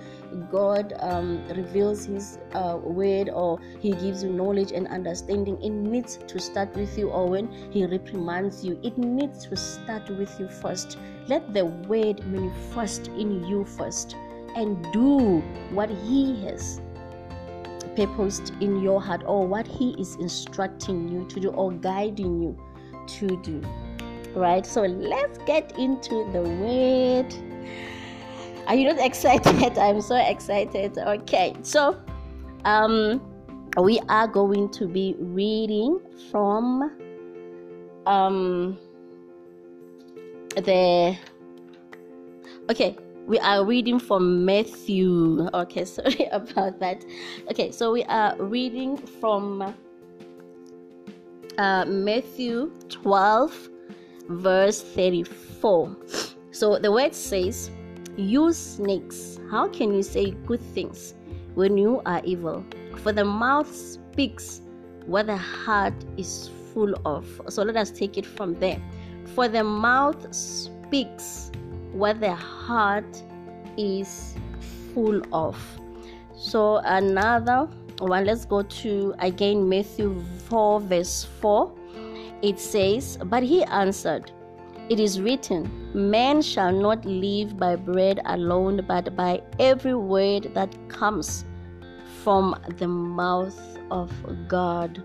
god 0.53 0.93
um, 1.00 1.43
reveals 1.57 2.05
his 2.05 2.39
uh, 2.53 2.79
word 2.83 3.31
or 3.31 3.59
he 3.81 3.93
gives 3.93 4.23
you 4.23 4.31
knowledge 4.31 4.73
and 4.73 4.87
understanding 4.89 5.57
it 5.62 5.71
needs 5.71 6.19
to 6.27 6.39
start 6.39 6.69
with 6.77 6.99
you 6.99 7.09
or 7.09 7.31
when 7.31 7.50
he 7.71 7.87
reprimands 7.87 8.62
you 8.62 8.79
it 8.83 8.99
needs 8.99 9.47
to 9.47 9.57
start 9.57 10.07
with 10.11 10.39
you 10.39 10.47
first 10.47 10.99
let 11.29 11.50
the 11.55 11.65
word 11.65 12.23
manifest 12.27 13.09
in 13.09 13.43
you 13.47 13.65
first 13.65 14.17
and 14.57 14.92
do 14.92 15.40
what 15.73 15.90
He 15.90 16.42
has 16.45 16.80
purposed 17.97 18.52
in 18.61 18.80
your 18.83 19.00
heart 19.00 19.23
or 19.26 19.47
what 19.47 19.66
He 19.66 19.90
is 20.00 20.16
instructing 20.16 21.09
you 21.09 21.25
to 21.26 21.40
do 21.40 21.49
or 21.50 21.73
guiding 21.73 22.42
you 22.42 22.59
to 23.07 23.37
do. 23.42 23.62
Right? 24.35 24.64
So 24.64 24.83
let's 24.83 25.38
get 25.38 25.76
into 25.78 26.30
the 26.33 26.42
word. 26.42 27.35
Are 28.66 28.75
you 28.75 28.88
not 28.88 28.99
excited? 29.04 29.78
I'm 29.78 30.00
so 30.00 30.16
excited. 30.16 30.97
Okay, 30.99 31.57
so 31.62 31.97
um 32.64 33.21
we 33.80 34.00
are 34.09 34.26
going 34.26 34.69
to 34.71 34.87
be 34.87 35.14
reading 35.19 36.00
from 36.30 36.90
um 38.07 38.78
the 40.57 41.16
okay 42.69 42.97
we 43.31 43.39
are 43.39 43.65
reading 43.65 44.01
from 44.01 44.45
Matthew. 44.45 45.49
Okay, 45.55 45.85
sorry 45.97 46.27
about 46.33 46.81
that. 46.81 47.05
Okay, 47.49 47.71
so 47.71 47.93
we 47.93 48.03
are 48.05 48.35
reading 48.39 48.97
from 48.97 49.63
uh, 51.57 51.85
Matthew 51.85 52.73
12, 52.89 53.71
verse 54.31 54.83
34. 54.83 55.97
So 56.51 56.81
the 56.81 56.91
word 56.91 57.15
says, 57.15 57.71
You 58.17 58.53
snakes, 58.53 59.39
how 59.49 59.69
can 59.69 59.95
you 59.95 60.03
say 60.03 60.33
good 60.33 60.61
things 60.75 61.15
when 61.55 61.79
you 61.79 62.03
are 62.07 62.21
evil? 62.25 62.67
For 62.97 63.13
the 63.13 63.25
mouth 63.25 63.73
speaks 63.73 64.61
what 65.07 65.27
the 65.29 65.37
heart 65.37 65.95
is 66.17 66.51
full 66.75 66.95
of. 67.05 67.41
So 67.49 67.63
let 67.63 67.77
us 67.77 67.93
take 67.93 68.19
it 68.19 68.27
from 68.27 68.59
there. 68.59 68.83
For 69.37 69.47
the 69.47 69.63
mouth 69.63 70.35
speaks 70.35 71.53
what 71.92 72.20
the 72.20 72.35
heart 72.35 73.23
is 73.76 74.35
full 74.94 75.23
of. 75.32 75.56
So, 76.37 76.76
another 76.85 77.68
one, 77.99 78.25
let's 78.25 78.44
go 78.44 78.62
to 78.62 79.14
again 79.18 79.68
Matthew 79.68 80.23
4, 80.49 80.80
verse 80.80 81.26
4. 81.40 81.73
It 82.42 82.59
says, 82.59 83.18
But 83.25 83.42
he 83.42 83.62
answered, 83.64 84.32
It 84.88 84.99
is 84.99 85.20
written, 85.20 85.70
Man 85.94 86.40
shall 86.40 86.73
not 86.73 87.04
live 87.04 87.59
by 87.59 87.76
bread 87.76 88.20
alone, 88.25 88.85
but 88.87 89.14
by 89.14 89.42
every 89.59 89.94
word 89.94 90.50
that 90.54 90.75
comes 90.88 91.44
from 92.23 92.56
the 92.78 92.88
mouth 92.88 93.59
of 93.90 94.11
God. 94.49 95.02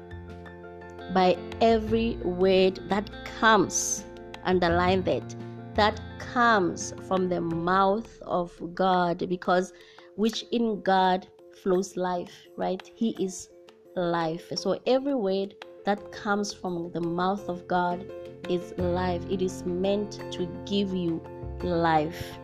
By 1.13 1.37
every 1.61 2.17
word 2.23 2.79
that 2.89 3.09
comes, 3.39 4.05
underline 4.45 5.03
that 5.03 5.35
that 5.75 5.99
comes 6.19 6.93
from 7.07 7.29
the 7.29 7.41
mouth 7.41 8.21
of 8.23 8.51
God 8.73 9.27
because 9.29 9.73
which 10.15 10.43
in 10.51 10.81
God 10.81 11.27
flows 11.61 11.97
life, 11.97 12.31
right? 12.55 12.81
He 12.95 13.15
is 13.23 13.49
life. 13.95 14.51
So 14.55 14.79
every 14.87 15.15
word 15.15 15.55
that 15.85 16.11
comes 16.11 16.53
from 16.53 16.91
the 16.91 17.01
mouth 17.01 17.47
of 17.47 17.67
God 17.67 18.09
is 18.49 18.73
life. 18.77 19.23
It 19.29 19.41
is 19.41 19.65
meant 19.65 20.19
to 20.31 20.47
give 20.65 20.93
you 20.93 21.21
life. 21.61 22.37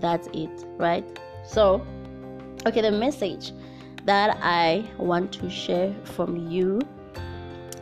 That's 0.00 0.28
it, 0.32 0.64
right? 0.76 1.04
So, 1.46 1.84
okay, 2.66 2.80
the 2.80 2.92
message 2.92 3.52
that 4.04 4.38
I 4.42 4.84
want 4.98 5.32
to 5.34 5.48
share 5.48 5.94
from 6.04 6.50
you 6.50 6.80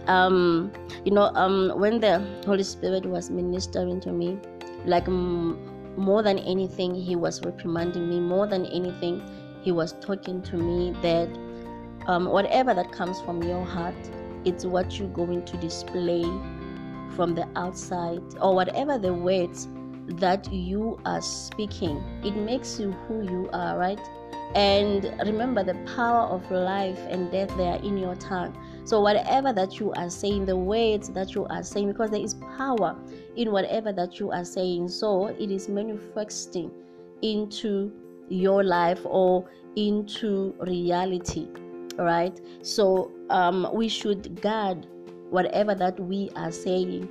um 0.09 0.73
you 1.05 1.13
know 1.13 1.31
um 1.35 1.73
when 1.77 2.01
the 2.01 2.19
holy 2.45 2.65
spirit 2.65 3.07
was 3.07 3.31
ministering 3.31 4.01
to 4.01 4.11
me 4.11 4.37
like 4.85 5.07
m- 5.09 5.97
more 5.97 6.23
than 6.23 6.39
anything 6.39 6.95
he 6.95 7.17
was 7.17 7.43
reprimanding 7.43 8.09
me. 8.09 8.21
More 8.21 8.47
than 8.47 8.67
anything 8.67 9.23
he 9.63 9.73
was 9.73 9.93
talking 10.01 10.43
to 10.43 10.57
me 10.57 10.93
that 11.03 11.29
um, 12.07 12.27
whatever 12.27 12.75
that 12.75 12.93
comes 12.93 13.21
from 13.21 13.43
your 13.43 13.65
heart 13.65 13.95
it's 14.45 14.65
what 14.65 14.99
you're 14.99 15.09
going 15.09 15.45
to 15.45 15.57
display 15.59 16.23
from 17.15 17.35
the 17.35 17.47
outside 17.57 18.23
or 18.41 18.55
whatever 18.55 18.99
the 18.99 19.13
words 19.13 19.69
that 20.09 20.53
you 20.53 20.99
are 21.05 21.23
speaking. 21.23 22.03
It 22.25 22.35
makes 22.35 22.79
you 22.81 22.93
who 23.07 23.23
you 23.23 23.51
are 23.53 23.79
right? 23.79 24.01
And 24.55 25.05
remember 25.25 25.63
the 25.63 25.75
power 25.97 26.27
of 26.27 26.51
life 26.51 26.99
and 27.09 27.31
death 27.31 27.57
they 27.57 27.69
are 27.69 27.83
in 27.83 27.97
your 27.97 28.17
tongue 28.17 28.57
so 28.85 29.01
whatever 29.01 29.53
that 29.53 29.79
you 29.79 29.93
are 29.93 30.11
saying 30.11 30.47
the 30.47 30.57
words 30.57 31.09
that 31.11 31.35
you 31.35 31.47
are 31.47 31.63
saying 31.63 31.89
because 31.89 32.11
there 32.11 32.21
is 32.21 32.35
power 32.57 32.97
in 33.37 33.53
whatever 33.53 33.93
that 33.93 34.19
you 34.19 34.31
are 34.31 34.45
saying. 34.45 34.89
So 34.89 35.29
it 35.29 35.51
is 35.51 35.69
manifesting 35.69 36.71
into 37.23 37.93
your 38.29 38.65
life 38.65 39.01
or 39.05 39.49
into 39.77 40.55
reality, 40.61 41.49
right? 41.97 42.39
So 42.63 43.11
um, 43.31 43.69
we 43.73 43.89
should 43.89 44.41
guard 44.41 44.87
whatever 45.31 45.75
that 45.75 45.99
we 45.99 46.31
are 46.37 46.53
saying. 46.53 47.09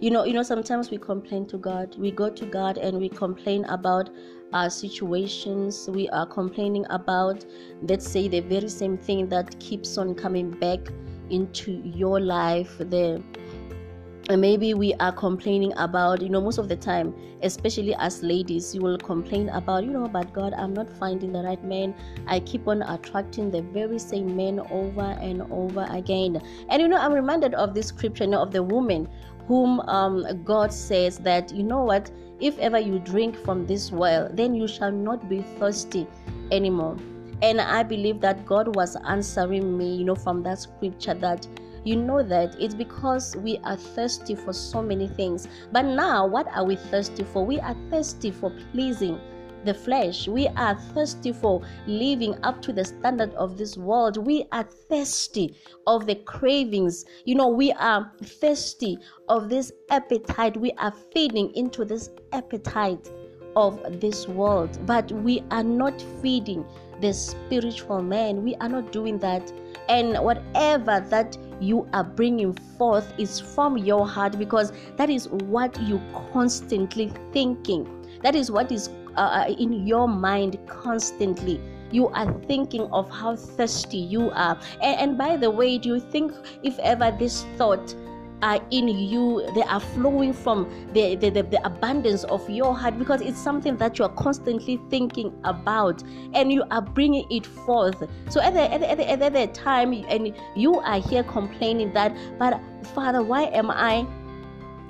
You 0.00 0.10
know, 0.10 0.24
you 0.24 0.32
know, 0.32 0.42
sometimes 0.42 0.90
we 0.90 0.98
complain 0.98 1.46
to 1.46 1.58
God. 1.58 1.96
We 1.96 2.10
go 2.10 2.28
to 2.28 2.46
God 2.46 2.76
and 2.76 2.98
we 2.98 3.08
complain 3.08 3.64
about 3.66 4.10
our 4.52 4.68
situations. 4.68 5.88
We 5.88 6.08
are 6.08 6.26
complaining 6.26 6.84
about, 6.90 7.46
let's 7.82 8.10
say, 8.10 8.26
the 8.26 8.40
very 8.40 8.68
same 8.68 8.98
thing 8.98 9.28
that 9.28 9.58
keeps 9.60 9.96
on 9.96 10.16
coming 10.16 10.50
back 10.50 10.80
into 11.32 11.82
your 11.84 12.20
life. 12.20 12.78
The 12.78 13.22
and 14.28 14.40
maybe 14.40 14.72
we 14.72 14.94
are 14.94 15.10
complaining 15.10 15.72
about 15.76 16.22
you 16.22 16.28
know 16.28 16.40
most 16.40 16.58
of 16.58 16.68
the 16.68 16.76
time 16.76 17.12
especially 17.42 17.94
as 17.96 18.22
ladies 18.22 18.74
you 18.74 18.80
will 18.80 18.98
complain 18.98 19.48
about 19.48 19.82
you 19.84 19.90
know 19.90 20.06
but 20.06 20.32
god 20.32 20.54
i'm 20.54 20.72
not 20.72 20.88
finding 20.98 21.32
the 21.32 21.42
right 21.42 21.62
man. 21.64 21.94
I 22.26 22.40
keep 22.40 22.68
on 22.68 22.82
attracting 22.82 23.50
the 23.50 23.62
very 23.62 23.98
same 23.98 24.36
men 24.36 24.60
over 24.70 25.18
and 25.20 25.42
over 25.50 25.86
again. 25.90 26.40
And 26.68 26.80
you 26.80 26.88
know 26.88 26.98
i'm 26.98 27.12
reminded 27.12 27.54
of 27.54 27.74
this 27.74 27.88
scripture 27.88 28.24
you 28.24 28.30
know, 28.30 28.42
of 28.42 28.52
the 28.52 28.62
woman 28.62 29.08
whom 29.48 29.80
um, 29.80 30.44
god 30.44 30.72
says 30.72 31.18
that 31.18 31.52
you 31.52 31.64
know 31.64 31.82
what? 31.82 32.10
If 32.40 32.58
ever 32.58 32.78
you 32.78 32.98
drink 33.00 33.36
from 33.36 33.66
this 33.66 33.90
well 33.90 34.30
then 34.32 34.54
you 34.54 34.68
shall 34.68 34.92
not 34.92 35.28
be 35.28 35.42
thirsty 35.58 36.06
anymore 36.50 36.96
and 37.42 37.60
i 37.60 37.82
believe 37.82 38.20
that 38.20 38.46
god 38.46 38.74
was 38.74 38.96
answering 39.06 39.76
me 39.76 39.96
you 39.96 40.04
know 40.04 40.14
from 40.14 40.42
that 40.42 40.58
scripture 40.58 41.14
that 41.14 41.46
you 41.84 41.96
know 41.96 42.22
that 42.22 42.54
it's 42.60 42.74
because 42.74 43.36
we 43.36 43.58
are 43.64 43.76
thirsty 43.76 44.34
for 44.34 44.52
so 44.52 44.82
many 44.82 45.08
things. 45.08 45.48
But 45.72 45.82
now, 45.82 46.26
what 46.26 46.46
are 46.54 46.64
we 46.64 46.76
thirsty 46.76 47.24
for? 47.24 47.44
We 47.44 47.58
are 47.58 47.76
thirsty 47.90 48.30
for 48.30 48.50
pleasing 48.72 49.20
the 49.64 49.74
flesh. 49.74 50.28
We 50.28 50.48
are 50.48 50.76
thirsty 50.94 51.32
for 51.32 51.62
living 51.86 52.36
up 52.44 52.62
to 52.62 52.72
the 52.72 52.84
standard 52.84 53.32
of 53.34 53.56
this 53.56 53.76
world. 53.76 54.16
We 54.16 54.46
are 54.52 54.64
thirsty 54.64 55.56
of 55.86 56.06
the 56.06 56.16
cravings. 56.16 57.04
You 57.24 57.36
know, 57.36 57.48
we 57.48 57.72
are 57.72 58.12
thirsty 58.22 58.98
of 59.28 59.48
this 59.48 59.72
appetite. 59.90 60.56
We 60.56 60.72
are 60.78 60.92
feeding 61.12 61.54
into 61.54 61.84
this 61.84 62.10
appetite 62.32 63.08
of 63.54 64.00
this 64.00 64.26
world, 64.26 64.78
but 64.86 65.10
we 65.12 65.42
are 65.50 65.62
not 65.62 66.00
feeding 66.22 66.64
the 67.02 67.12
spiritual 67.12 68.02
man. 68.02 68.42
We 68.42 68.54
are 68.56 68.68
not 68.68 68.92
doing 68.92 69.18
that. 69.18 69.52
And 69.88 70.16
whatever 70.24 71.04
that 71.10 71.36
you 71.60 71.86
are 71.92 72.04
bringing 72.04 72.54
forth 72.76 73.12
is 73.18 73.38
from 73.38 73.76
your 73.76 74.06
heart 74.06 74.38
because 74.38 74.72
that 74.96 75.10
is 75.10 75.28
what 75.28 75.80
you 75.82 76.00
constantly 76.32 77.12
thinking 77.32 77.86
that 78.22 78.34
is 78.34 78.50
what 78.50 78.72
is 78.72 78.88
uh, 79.16 79.20
uh, 79.20 79.54
in 79.58 79.86
your 79.86 80.08
mind 80.08 80.58
constantly 80.66 81.60
you 81.90 82.08
are 82.08 82.32
thinking 82.48 82.82
of 82.92 83.08
how 83.10 83.36
thirsty 83.36 83.98
you 83.98 84.30
are 84.30 84.58
and, 84.82 85.00
and 85.00 85.18
by 85.18 85.36
the 85.36 85.50
way 85.50 85.78
do 85.78 85.90
you 85.90 86.00
think 86.00 86.32
if 86.62 86.78
ever 86.80 87.14
this 87.18 87.44
thought 87.56 87.94
are 88.42 88.60
in 88.70 88.88
you 88.88 89.48
they 89.54 89.62
are 89.62 89.80
flowing 89.80 90.32
from 90.32 90.68
the, 90.92 91.14
the, 91.16 91.30
the, 91.30 91.42
the, 91.44 91.64
abundance 91.64 92.24
of 92.24 92.48
your 92.50 92.76
heart 92.76 92.98
because 92.98 93.20
it's 93.20 93.38
something 93.38 93.76
that 93.76 93.98
you 93.98 94.04
are 94.04 94.14
constantly 94.14 94.80
thinking 94.90 95.32
about 95.44 96.02
and 96.34 96.52
you 96.52 96.64
are 96.70 96.82
bringing 96.82 97.24
it 97.30 97.46
forth. 97.46 98.02
So 98.28 98.40
at 98.40 98.54
the, 98.54 98.72
at 98.72 98.80
the, 98.80 98.90
at 98.90 98.98
the, 98.98 99.26
at 99.26 99.32
the 99.32 99.46
time 99.48 99.92
and 99.92 100.34
you 100.56 100.74
are 100.80 101.00
here 101.00 101.22
complaining 101.22 101.92
that 101.92 102.14
but 102.38 102.60
father 102.94 103.22
why 103.22 103.44
am 103.44 103.70
i 103.70 104.06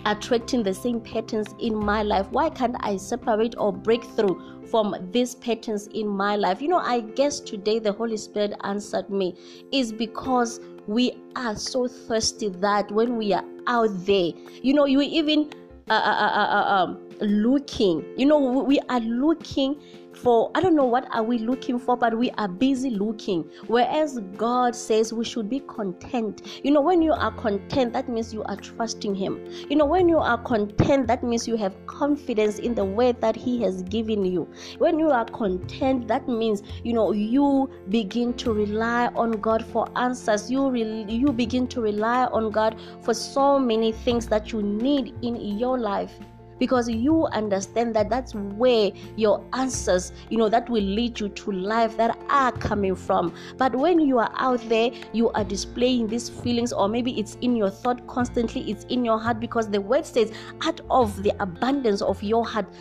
attracting 0.07 0.63
the 0.63 0.75
same 0.75 1.01
patterns 1.01 1.55
in 1.61 1.75
my 1.75 2.03
life? 2.03 2.27
Why 2.31 2.51
can't 2.51 2.77
i 2.81 2.97
separate 2.97 3.55
or 3.57 3.73
break 3.73 4.05
through 4.05 4.63
from 4.69 4.97
these 5.13 5.35
patterns 5.37 5.87
in 5.89 6.09
my 6.09 6.37
life? 6.37 6.61
You 6.61 6.69
know 6.69 6.79
i 6.79 7.01
guess 7.01 7.41
today 7.41 7.79
the 7.79 7.93
holy 7.93 8.17
spirit 8.17 8.55
answered 8.65 9.11
me 9.11 9.37
is 9.71 9.93
because 9.93 10.61
we 10.87 11.13
are 11.37 11.57
so 11.57 11.87
thirsty 11.89 12.49
that 12.49 12.91
when 12.91 13.17
we 13.17 13.33
are 13.33 13.45
out 13.67 13.91
there, 14.07 14.31
you 14.63 14.75
know, 14.75 14.85
you 14.85 15.01
even 15.01 15.51
uh, 15.89 15.95
uh, 15.95 15.97
uh, 15.97 16.47
uh, 16.51 16.75
um, 16.75 17.09
looking, 17.21 18.05
you 18.17 18.27
know, 18.27 18.39
we 18.39 18.79
are 18.89 19.01
looking 19.01 19.81
for 20.23 20.51
i 20.55 20.61
don't 20.61 20.77
know 20.77 20.85
what 20.85 21.07
are 21.13 21.23
we 21.23 21.39
looking 21.39 21.79
for 21.79 21.97
but 21.97 22.17
we 22.17 22.31
are 22.33 22.49
busy 22.49 22.91
looking. 22.91 23.49
Whereas 23.67 24.19
god 24.37 24.75
says 24.75 25.13
we 25.13 25.25
should 25.25 25.49
be 25.49 25.61
content. 25.61 26.43
You 26.63 26.71
know 26.71 26.81
when 26.81 27.03
you 27.03 27.13
are 27.13 27.33
content 27.33 27.93
that 27.95 28.09
means 28.09 28.33
you 28.33 28.43
are 28.45 28.57
trusting 28.57 29.15
him. 29.15 29.45
You 29.69 29.77
know 29.77 29.87
when 29.87 30.09
you 30.09 30.19
are 30.19 30.39
content 30.39 31.07
that 31.09 31.23
means 31.23 31.49
you 31.49 31.57
have 31.57 31.75
confidence 31.87 32.59
in 32.59 32.75
the 32.75 32.85
way 32.85 33.13
that 33.13 33.37
he 33.37 33.63
has 33.63 33.83
given 33.83 34.25
you. 34.25 34.49
When 34.79 34.99
you 34.99 35.11
are 35.11 35.25
content 35.25 36.09
that 36.09 36.29
means 36.29 36.63
you 36.85 36.93
know 36.93 37.13
you 37.13 37.71
begin 37.89 38.35
to 38.35 38.53
rely 38.53 39.07
on 39.15 39.33
god 39.33 39.65
for 39.65 39.87
answers. 39.97 40.51
You 40.51 40.71
re- 40.71 41.05
you 41.09 41.33
begin 41.33 41.67
to 41.69 41.81
rely 41.81 42.27
on 42.27 42.51
god 42.51 42.77
for 43.03 43.15
so 43.15 43.59
many 43.59 43.93
things 43.93 44.27
that 44.29 44.53
you 44.53 44.63
need 44.63 45.15
in 45.23 45.59
your 45.59 45.79
life 45.79 46.13
because 46.63 46.89
you 46.89 47.27
understand 47.33 47.93
that 47.93 48.09
that's 48.09 48.37
where 48.37 48.93
your 49.17 49.45
answers, 49.53 50.13
you 50.31 50.39
know, 50.39 50.49
that 50.49 50.71
will 50.71 50.85
lead 50.85 51.19
you 51.19 51.29
to 51.29 51.51
life 51.51 51.97
that 51.97 52.17
are 52.29 52.53
coming 52.53 52.95
from. 52.95 53.35
But 53.59 53.75
when 53.75 53.99
you 53.99 54.21
are 54.21 54.31
out 54.37 54.61
there, 54.69 54.93
you 55.13 55.31
are 55.31 55.43
displaying 55.43 56.07
these 56.07 56.29
feelings, 56.29 56.73
or 56.73 56.89
maybe 56.89 57.19
it's 57.19 57.37
in 57.41 57.57
your 57.57 57.69
thought 57.69 58.07
constantly, 58.07 58.71
it's 58.71 58.85
in 58.85 59.05
your 59.05 59.19
heart 59.19 59.41
because 59.41 59.71
the 59.71 59.81
word 59.81 60.07
says, 60.07 60.31
out 60.63 60.81
of 60.89 61.25
the 61.25 61.33
abundance 61.43 62.01
of 62.01 62.23
your 62.23 62.47
heart, 62.47 62.73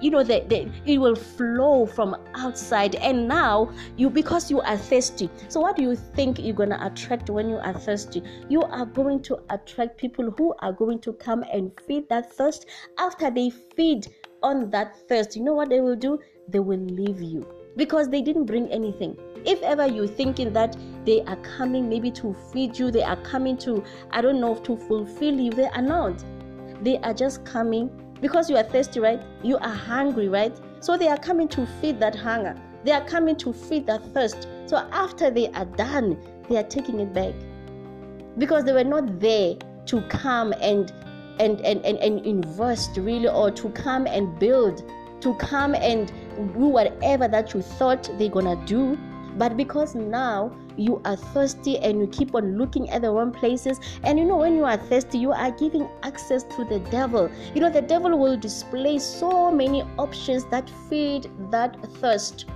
you 0.00 0.10
know 0.10 0.22
that 0.22 0.52
it 0.52 0.98
will 0.98 1.16
flow 1.16 1.86
from 1.86 2.16
outside. 2.34 2.94
And 2.96 3.28
now 3.28 3.72
you 3.96 4.10
because 4.10 4.50
you 4.50 4.60
are 4.60 4.76
thirsty 4.76 5.30
so 5.48 5.60
what 5.60 5.76
do 5.76 5.82
you 5.82 5.96
think 5.96 6.38
you're 6.38 6.54
going 6.54 6.70
to 6.70 6.86
attract 6.86 7.30
when 7.30 7.48
you 7.48 7.56
are 7.56 7.72
thirsty? 7.72 8.22
You 8.48 8.62
are 8.62 8.86
going 8.86 9.22
to 9.22 9.38
attract 9.50 9.98
people 9.98 10.30
who 10.36 10.54
are 10.60 10.72
going 10.72 11.00
to 11.00 11.12
come 11.12 11.44
and 11.52 11.72
feed 11.86 12.08
that 12.08 12.32
thirst. 12.32 12.66
After 12.98 13.30
they 13.30 13.50
feed 13.50 14.08
on 14.42 14.70
that 14.70 15.08
thirst 15.08 15.36
you 15.36 15.42
know 15.42 15.54
what 15.54 15.68
they 15.68 15.80
will 15.80 15.96
do? 15.96 16.18
They 16.48 16.60
will 16.60 16.78
leave 16.78 17.20
you 17.20 17.46
because 17.76 18.08
they 18.08 18.22
didn't 18.22 18.46
bring 18.46 18.70
anything. 18.72 19.16
If 19.44 19.62
ever 19.62 19.86
you're 19.86 20.08
thinking 20.08 20.52
that 20.52 20.76
they 21.04 21.22
are 21.22 21.36
coming 21.36 21.88
maybe 21.88 22.10
to 22.12 22.34
feed 22.52 22.78
you 22.78 22.90
they 22.90 23.02
are 23.02 23.16
coming 23.22 23.56
to 23.58 23.82
i 24.10 24.20
don't 24.20 24.40
know 24.40 24.56
to 24.56 24.76
fulfill 24.76 25.38
you 25.40 25.50
they 25.50 25.68
are 25.68 25.82
not. 25.82 26.22
They 26.82 26.98
are 26.98 27.14
just 27.14 27.44
coming 27.44 27.90
because 28.20 28.50
you 28.50 28.56
are 28.56 28.62
thirsty, 28.62 29.00
right? 29.00 29.20
You 29.42 29.58
are 29.58 29.74
hungry, 29.74 30.28
right? 30.28 30.56
So 30.80 30.96
they 30.96 31.08
are 31.08 31.18
coming 31.18 31.48
to 31.48 31.66
feed 31.80 32.00
that 32.00 32.14
hunger. 32.14 32.56
They 32.84 32.92
are 32.92 33.04
coming 33.04 33.36
to 33.36 33.52
feed 33.52 33.86
that 33.86 34.02
thirst. 34.14 34.48
So 34.66 34.76
after 34.92 35.30
they 35.30 35.48
are 35.48 35.64
done, 35.64 36.18
they 36.48 36.56
are 36.56 36.62
taking 36.64 37.00
it 37.00 37.12
back. 37.12 37.34
Because 38.36 38.64
they 38.64 38.72
were 38.72 38.84
not 38.84 39.20
there 39.20 39.56
to 39.86 40.02
come 40.02 40.52
and 40.60 40.92
and, 41.40 41.60
and, 41.60 41.84
and, 41.84 41.98
and 41.98 42.26
invest 42.26 42.96
really 42.96 43.28
or 43.28 43.50
to 43.52 43.68
come 43.70 44.08
and 44.08 44.38
build, 44.40 44.82
to 45.20 45.34
come 45.34 45.74
and 45.76 46.12
do 46.36 46.66
whatever 46.66 47.28
that 47.28 47.54
you 47.54 47.62
thought 47.62 48.10
they're 48.18 48.28
gonna 48.28 48.56
do. 48.66 48.98
But 49.36 49.56
because 49.56 49.94
now 49.94 50.50
you 50.78 51.00
are 51.04 51.16
thirsty 51.16 51.78
and 51.78 52.00
you 52.00 52.06
keep 52.06 52.34
on 52.34 52.56
looking 52.56 52.88
at 52.90 53.02
the 53.02 53.10
wrong 53.10 53.32
places. 53.32 53.80
And 54.04 54.18
you 54.18 54.24
know, 54.24 54.36
when 54.36 54.56
you 54.56 54.64
are 54.64 54.76
thirsty, 54.76 55.18
you 55.18 55.32
are 55.32 55.50
giving 55.50 55.88
access 56.02 56.44
to 56.56 56.64
the 56.64 56.78
devil. 56.90 57.30
You 57.54 57.60
know, 57.60 57.70
the 57.70 57.82
devil 57.82 58.18
will 58.18 58.36
display 58.36 58.98
so 58.98 59.50
many 59.50 59.82
options 59.98 60.44
that 60.46 60.70
feed 60.88 61.30
that 61.50 61.76
thirst 61.96 62.46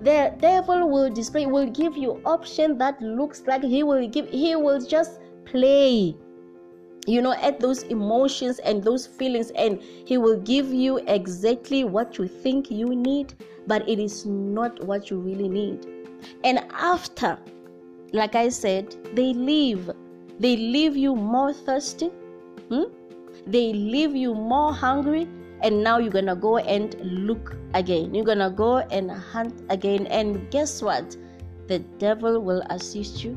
the 0.00 0.34
devil 0.40 0.90
will 0.90 1.10
display 1.10 1.46
will 1.46 1.70
give 1.70 1.96
you 1.96 2.20
option 2.24 2.76
that 2.78 3.00
looks 3.00 3.42
like 3.46 3.62
he 3.62 3.82
will 3.82 4.08
give 4.08 4.28
he 4.28 4.56
will 4.56 4.80
just 4.84 5.20
play 5.44 6.16
you 7.06 7.20
know 7.20 7.32
at 7.34 7.60
those 7.60 7.82
emotions 7.84 8.58
and 8.60 8.82
those 8.82 9.06
feelings 9.06 9.50
and 9.56 9.80
he 9.82 10.16
will 10.18 10.40
give 10.40 10.72
you 10.72 10.98
exactly 11.06 11.84
what 11.84 12.18
you 12.18 12.26
think 12.26 12.70
you 12.70 12.94
need 12.94 13.34
but 13.66 13.86
it 13.88 13.98
is 13.98 14.24
not 14.26 14.82
what 14.84 15.10
you 15.10 15.18
really 15.18 15.48
need 15.48 15.86
and 16.44 16.64
after 16.72 17.38
like 18.14 18.36
I 18.36 18.48
said, 18.48 18.94
they 19.16 19.34
leave. 19.34 19.90
They 20.38 20.56
leave 20.56 20.96
you 20.96 21.16
more 21.16 21.52
thirsty. 21.52 22.10
Hmm? 22.70 22.84
They 23.44 23.72
leave 23.72 24.14
you 24.14 24.34
more 24.34 24.72
hungry. 24.72 25.26
And 25.62 25.82
now 25.82 25.98
you're 25.98 26.12
going 26.12 26.26
to 26.26 26.36
go 26.36 26.58
and 26.58 26.94
look 27.02 27.56
again. 27.74 28.14
You're 28.14 28.24
going 28.24 28.38
to 28.38 28.50
go 28.50 28.78
and 28.78 29.10
hunt 29.10 29.62
again. 29.68 30.06
And 30.06 30.48
guess 30.52 30.80
what? 30.80 31.16
The 31.66 31.80
devil 31.98 32.40
will 32.40 32.62
assist 32.70 33.24
you. 33.24 33.36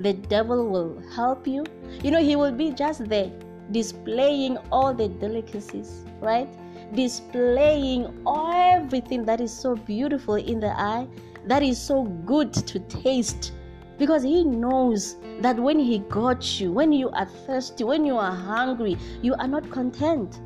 The 0.00 0.14
devil 0.14 0.68
will 0.68 1.02
help 1.14 1.46
you. 1.46 1.64
You 2.02 2.10
know, 2.10 2.22
he 2.22 2.36
will 2.36 2.52
be 2.52 2.70
just 2.70 3.08
there 3.08 3.30
displaying 3.72 4.58
all 4.70 4.94
the 4.94 5.08
delicacies, 5.08 6.04
right? 6.20 6.48
Displaying 6.94 8.06
everything 8.26 9.24
that 9.24 9.40
is 9.40 9.52
so 9.52 9.74
beautiful 9.74 10.36
in 10.36 10.60
the 10.60 10.78
eye, 10.78 11.06
that 11.46 11.62
is 11.62 11.80
so 11.80 12.04
good 12.04 12.52
to 12.52 12.78
taste 12.80 13.52
because 13.98 14.22
he 14.22 14.44
knows 14.44 15.16
that 15.40 15.56
when 15.58 15.78
he 15.78 16.00
got 16.10 16.60
you 16.60 16.72
when 16.72 16.92
you 16.92 17.08
are 17.10 17.26
thirsty 17.46 17.84
when 17.84 18.04
you 18.04 18.16
are 18.16 18.34
hungry 18.34 18.96
you 19.22 19.34
are 19.38 19.48
not 19.48 19.68
content 19.70 20.40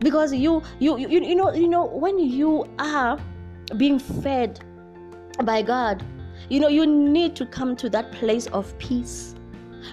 because 0.00 0.34
you 0.34 0.62
you 0.78 0.96
you, 0.96 1.08
you 1.08 1.34
know 1.34 1.52
you 1.52 1.68
know 1.68 1.84
when 1.84 2.18
you 2.18 2.66
are 2.78 3.18
being 3.76 3.98
fed 3.98 4.58
by 5.44 5.62
god 5.62 6.04
you 6.48 6.60
know 6.60 6.68
you 6.68 6.86
need 6.86 7.34
to 7.36 7.46
come 7.46 7.76
to 7.76 7.88
that 7.88 8.10
place 8.12 8.46
of 8.48 8.76
peace 8.78 9.34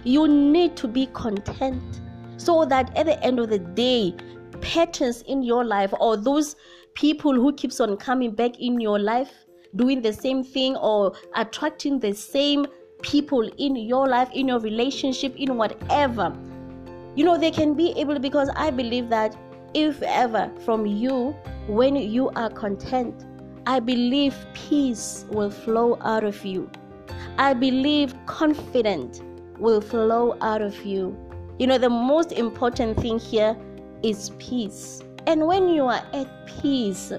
you 0.03 0.27
need 0.27 0.75
to 0.75 0.87
be 0.87 1.07
content 1.07 2.01
so 2.37 2.65
that 2.65 2.95
at 2.97 3.05
the 3.05 3.21
end 3.23 3.39
of 3.39 3.49
the 3.49 3.59
day 3.59 4.13
patterns 4.61 5.21
in 5.23 5.43
your 5.43 5.63
life 5.63 5.93
or 5.99 6.17
those 6.17 6.55
people 6.93 7.33
who 7.33 7.53
keeps 7.53 7.79
on 7.79 7.97
coming 7.97 8.31
back 8.31 8.59
in 8.59 8.79
your 8.79 8.99
life 8.99 9.31
doing 9.75 10.01
the 10.01 10.13
same 10.13 10.43
thing 10.43 10.75
or 10.77 11.13
attracting 11.35 11.99
the 11.99 12.13
same 12.13 12.65
people 13.01 13.41
in 13.57 13.75
your 13.75 14.07
life, 14.07 14.29
in 14.33 14.47
your 14.47 14.59
relationship, 14.59 15.35
in 15.35 15.57
whatever. 15.57 16.33
you 17.15 17.23
know 17.23 17.37
they 17.37 17.51
can 17.51 17.73
be 17.73 17.93
able 17.97 18.19
because 18.19 18.49
i 18.55 18.69
believe 18.69 19.09
that 19.09 19.35
if 19.73 20.01
ever 20.01 20.51
from 20.65 20.85
you 20.85 21.31
when 21.67 21.95
you 21.95 22.29
are 22.41 22.49
content 22.49 23.25
i 23.67 23.79
believe 23.79 24.35
peace 24.53 25.25
will 25.29 25.49
flow 25.49 25.97
out 26.01 26.23
of 26.23 26.45
you 26.45 26.69
i 27.37 27.53
believe 27.53 28.13
confidence 28.25 29.21
will 29.59 29.81
flow 29.81 30.37
out 30.41 30.61
of 30.61 30.85
you 30.85 31.15
you 31.59 31.67
know 31.67 31.77
the 31.77 31.89
most 31.89 32.31
important 32.31 32.97
thing 32.99 33.19
here 33.19 33.55
is 34.03 34.31
peace 34.37 35.01
and 35.27 35.45
when 35.45 35.69
you 35.69 35.83
are 35.85 36.03
at 36.13 36.47
peace 36.61 37.11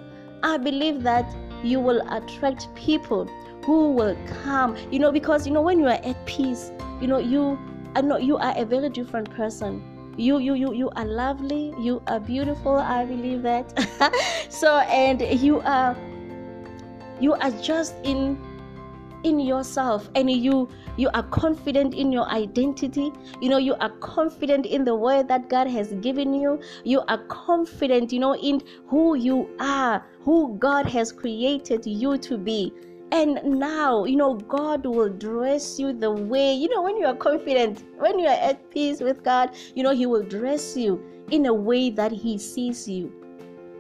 i 0.42 0.56
believe 0.56 1.02
that 1.02 1.24
you 1.64 1.80
will 1.80 2.00
attract 2.12 2.72
people 2.74 3.24
who 3.64 3.92
will 3.92 4.16
come 4.44 4.76
you 4.90 4.98
know 4.98 5.11
because 5.11 5.46
you 5.46 5.52
know 5.52 5.62
when 5.62 5.78
you 5.78 5.87
are 5.87 6.00
at 6.04 6.26
peace 6.26 6.70
you 7.00 7.06
know 7.06 7.18
you 7.18 7.59
I 7.96 8.02
know 8.02 8.18
you 8.18 8.37
are 8.37 8.52
a 8.54 8.66
very 8.66 8.90
different 8.90 9.30
person. 9.30 9.80
You 10.18 10.37
you 10.37 10.52
you 10.52 10.74
you 10.74 10.90
are 10.96 11.06
lovely. 11.06 11.72
You 11.80 12.02
are 12.06 12.20
beautiful. 12.20 12.76
I 12.76 13.06
believe 13.06 13.40
that. 13.44 13.72
so 14.50 14.80
and 14.80 15.22
you 15.40 15.61
are 15.61 15.96
you 17.20 17.35
are 17.35 17.50
just 17.62 17.94
in 18.05 18.38
in 19.24 19.40
yourself 19.40 20.09
and 20.14 20.31
you 20.31 20.68
you 20.96 21.11
are 21.12 21.22
confident 21.24 21.94
in 21.94 22.12
your 22.12 22.29
identity. 22.31 23.12
You 23.40 23.48
know 23.48 23.59
you 23.59 23.74
are 23.74 23.90
confident 23.98 24.66
in 24.66 24.85
the 24.85 24.94
word 24.94 25.29
that 25.29 25.48
god 25.48 25.66
has 25.66 25.92
given 25.94 26.33
you. 26.35 26.61
You 26.85 27.02
are 27.09 27.18
confident 27.26 28.12
you 28.12 28.20
know 28.20 28.37
in 28.37 28.62
who 28.87 29.16
you 29.16 29.50
are 29.61 30.05
who 30.20 30.57
god 30.59 30.87
has 30.87 31.12
created 31.12 31.87
you 31.87 32.18
to 32.18 32.38
be. 32.38 32.72
And 33.12 33.40
now, 33.44 34.05
you 34.05 34.16
know, 34.16 34.35
God 34.35 34.85
will 34.85 35.09
dress 35.09 35.79
you 35.79 35.92
the 35.92 36.11
way, 36.11 36.52
you 36.52 36.68
know, 36.68 36.83
when 36.83 36.96
you 36.96 37.07
are 37.07 37.14
confident, 37.14 37.85
when 37.98 38.18
you 38.18 38.26
are 38.26 38.40
at 38.50 38.68
peace 38.70 39.00
with 39.00 39.22
God, 39.22 39.50
you 39.76 39.85
know, 39.85 39.94
He 39.94 40.07
will 40.07 40.24
dress 40.24 40.76
you 40.76 41.00
in 41.31 41.46
a 41.46 41.55
way 41.55 41.90
that 41.90 42.11
He 42.11 42.37
sees 42.37 42.88
you. 42.88 43.12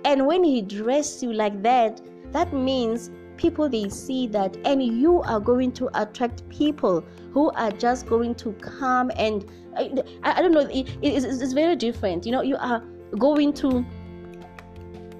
And 0.04 0.28
when 0.28 0.44
He 0.44 0.62
dresses 0.62 1.24
you 1.24 1.32
like 1.32 1.60
that, 1.64 2.00
that 2.30 2.52
means 2.52 3.10
people 3.36 3.68
they 3.68 3.88
see 3.88 4.26
that, 4.28 4.56
and 4.64 4.82
you 4.82 5.22
are 5.22 5.40
going 5.40 5.72
to 5.72 5.88
attract 6.00 6.48
people 6.48 7.04
who 7.32 7.50
are 7.52 7.70
just 7.70 8.06
going 8.06 8.34
to 8.36 8.52
come 8.54 9.10
and 9.16 9.44
I, 9.76 9.92
I 10.22 10.42
don't 10.42 10.52
know, 10.52 10.60
it, 10.60 10.88
it's, 11.02 11.24
it's 11.24 11.52
very 11.52 11.76
different. 11.76 12.24
You 12.24 12.32
know, 12.32 12.42
you 12.42 12.56
are 12.56 12.82
going 13.18 13.52
to 13.54 13.84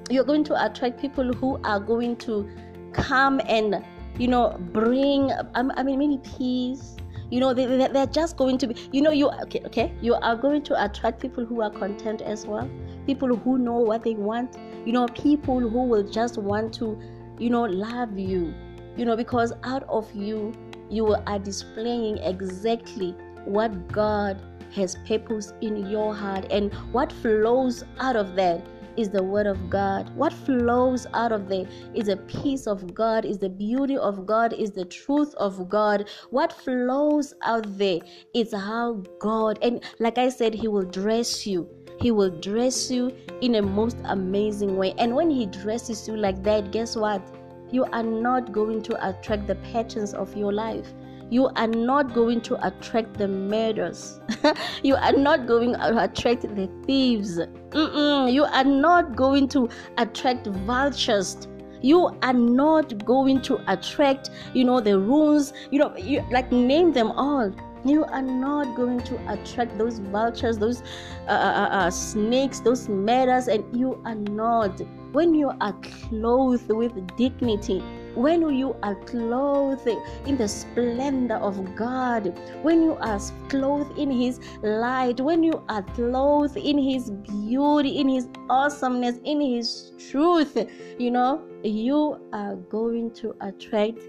you're 0.09 0.24
going 0.24 0.44
to 0.44 0.64
attract 0.64 1.00
people 1.00 1.33
who 1.33 1.61
are 1.64 1.81
going 1.81 2.16
to 2.16 2.48
come 2.92 3.40
and 3.46 3.85
you 4.18 4.29
know 4.29 4.57
bring 4.72 5.31
um, 5.55 5.72
i 5.76 5.83
mean 5.83 5.98
many 5.98 6.18
peace. 6.18 6.96
You 7.29 7.40
know 7.40 7.52
they, 7.52 7.66
they're 7.66 8.07
just 8.07 8.37
going 8.37 8.57
to 8.59 8.68
be 8.68 8.76
you 8.92 9.02
know 9.02 9.11
you 9.11 9.29
okay 9.42 9.61
okay 9.66 9.92
you 10.00 10.14
are 10.14 10.37
going 10.37 10.62
to 10.62 10.85
attract 10.85 11.20
people 11.20 11.44
who 11.44 11.61
are 11.61 11.70
content 11.70 12.22
as 12.22 12.46
well. 12.46 12.70
People 13.05 13.35
who 13.35 13.59
know 13.59 13.79
what 13.79 14.05
they 14.05 14.14
want. 14.14 14.57
You 14.87 14.92
know 14.92 15.09
people 15.09 15.59
who 15.59 15.83
will 15.83 16.09
just 16.09 16.38
want 16.38 16.72
to 16.74 16.96
you 17.38 17.51
know 17.51 17.64
love 17.64 18.18
you 18.18 18.55
you 18.96 19.05
know 19.05 19.16
because 19.16 19.53
out 19.64 19.83
of 19.88 20.12
you 20.14 20.53
you 20.90 21.14
are 21.27 21.38
displaying 21.38 22.18
exactly 22.18 23.14
what 23.44 23.88
god 23.88 24.40
has 24.75 24.96
purpose 25.07 25.53
in 25.61 25.88
your 25.90 26.14
heart 26.14 26.46
and 26.51 26.72
what 26.92 27.12
flows 27.12 27.85
out 28.01 28.16
of 28.16 28.35
that 28.37 28.64
is 28.96 29.11
the 29.11 29.22
word 29.22 29.46
of 29.46 29.70
God. 29.70 30.14
What 30.16 30.33
flows 30.33 31.07
out 31.14 31.33
of 31.33 31.49
there 31.49 31.66
is 31.94 32.07
the 32.07 32.16
peace 32.16 32.66
of 32.66 32.94
God, 32.94 33.25
is 33.25 33.38
the 33.38 33.49
beauty 33.49 33.96
of 33.96 34.27
God, 34.27 34.53
is 34.53 34.70
the 34.70 34.85
truth 34.85 35.35
of 35.35 35.68
God. 35.68 36.09
What 36.31 36.53
flows 36.53 37.35
out 37.42 37.79
there 37.79 38.01
is 38.35 38.53
how 38.53 39.03
God, 39.18 39.59
and 39.62 39.83
like 39.99 40.18
I 40.18 40.29
said, 40.29 40.55
He 40.55 40.68
will 40.68 40.85
dress 40.85 41.46
you. 41.46 41.68
He 41.98 42.11
will 42.11 42.30
dress 42.30 42.90
you 42.90 43.12
in 43.40 43.56
a 43.56 43.62
most 43.62 43.96
amazing 44.04 44.76
way. 44.76 44.94
And 44.98 45.14
when 45.14 45.30
He 45.30 45.46
dresses 45.46 46.06
you 46.06 46.16
like 46.16 46.42
that, 46.42 46.70
guess 46.72 46.96
what? 46.96 47.22
You 47.70 47.85
are 47.87 48.02
not 48.02 48.52
going 48.52 48.82
to 48.82 49.09
attract 49.09 49.46
the 49.46 49.56
patterns 49.56 50.14
of 50.14 50.37
your 50.37 50.52
life 50.52 50.92
you 51.28 51.48
are 51.56 51.66
not 51.66 52.14
going 52.14 52.40
to 52.42 52.66
attract 52.66 53.14
the 53.14 53.26
murders. 53.26 54.20
you 54.82 54.94
are 54.94 55.12
not 55.12 55.46
going 55.46 55.72
to 55.72 56.04
attract 56.04 56.42
the 56.42 56.70
thieves. 56.87 57.38
Mm-mm. 57.38 58.32
You 58.32 58.44
are 58.44 58.64
not 58.64 59.16
going 59.16 59.48
to 59.48 59.68
attract 59.98 60.46
vultures. 60.46 61.48
You 61.82 62.16
are 62.22 62.32
not 62.32 63.04
going 63.04 63.42
to 63.42 63.61
attract, 63.70 64.30
you 64.54 64.64
know, 64.64 64.80
the 64.80 64.98
runes. 64.98 65.52
You 65.70 65.80
know, 65.80 65.96
you, 65.96 66.24
like 66.30 66.52
name 66.52 66.92
them 66.92 67.11
all. 67.11 67.52
You 67.87 68.05
are 68.05 68.22
not 68.22 68.77
going 68.77 69.01
to 69.01 69.33
attract 69.33 69.79
those 69.79 70.01
vultures, 70.01 70.59
those 70.59 70.83
uh, 71.29 71.31
uh, 71.31 71.33
uh, 71.33 71.68
uh 71.70 71.90
snakes, 71.90 72.61
those 72.61 72.88
murders, 72.88 73.49
and 73.49 73.64
you 73.79 74.01
are 74.05 74.14
not. 74.14 74.81
When 75.12 75.35
you 75.35 75.53
are 75.61 75.72
clothed 75.83 76.70
with 76.70 76.94
dignity, 77.16 77.81
when 78.16 78.49
you 78.49 78.75
are 78.83 78.94
clothed 79.05 79.88
in 80.27 80.37
the 80.37 80.49
splendor 80.49 81.37
of 81.37 81.77
God, 81.77 82.37
when 82.62 82.83
you 82.83 82.96
are 83.01 83.20
clothed 83.49 83.99
in 83.99 84.11
His 84.11 84.40
light, 84.62 85.20
when 85.20 85.42
you 85.42 85.62
are 85.68 85.83
clothed 85.83 86.57
in 86.57 86.79
His 86.79 87.11
beauty, 87.11 87.99
in 87.99 88.09
His 88.09 88.29
awesomeness, 88.49 89.20
in 89.25 89.40
His 89.40 89.92
truth, 90.11 90.57
you 90.99 91.11
know, 91.11 91.42
you 91.62 92.18
are 92.33 92.57
going 92.57 93.11
to 93.12 93.35
attract 93.42 94.01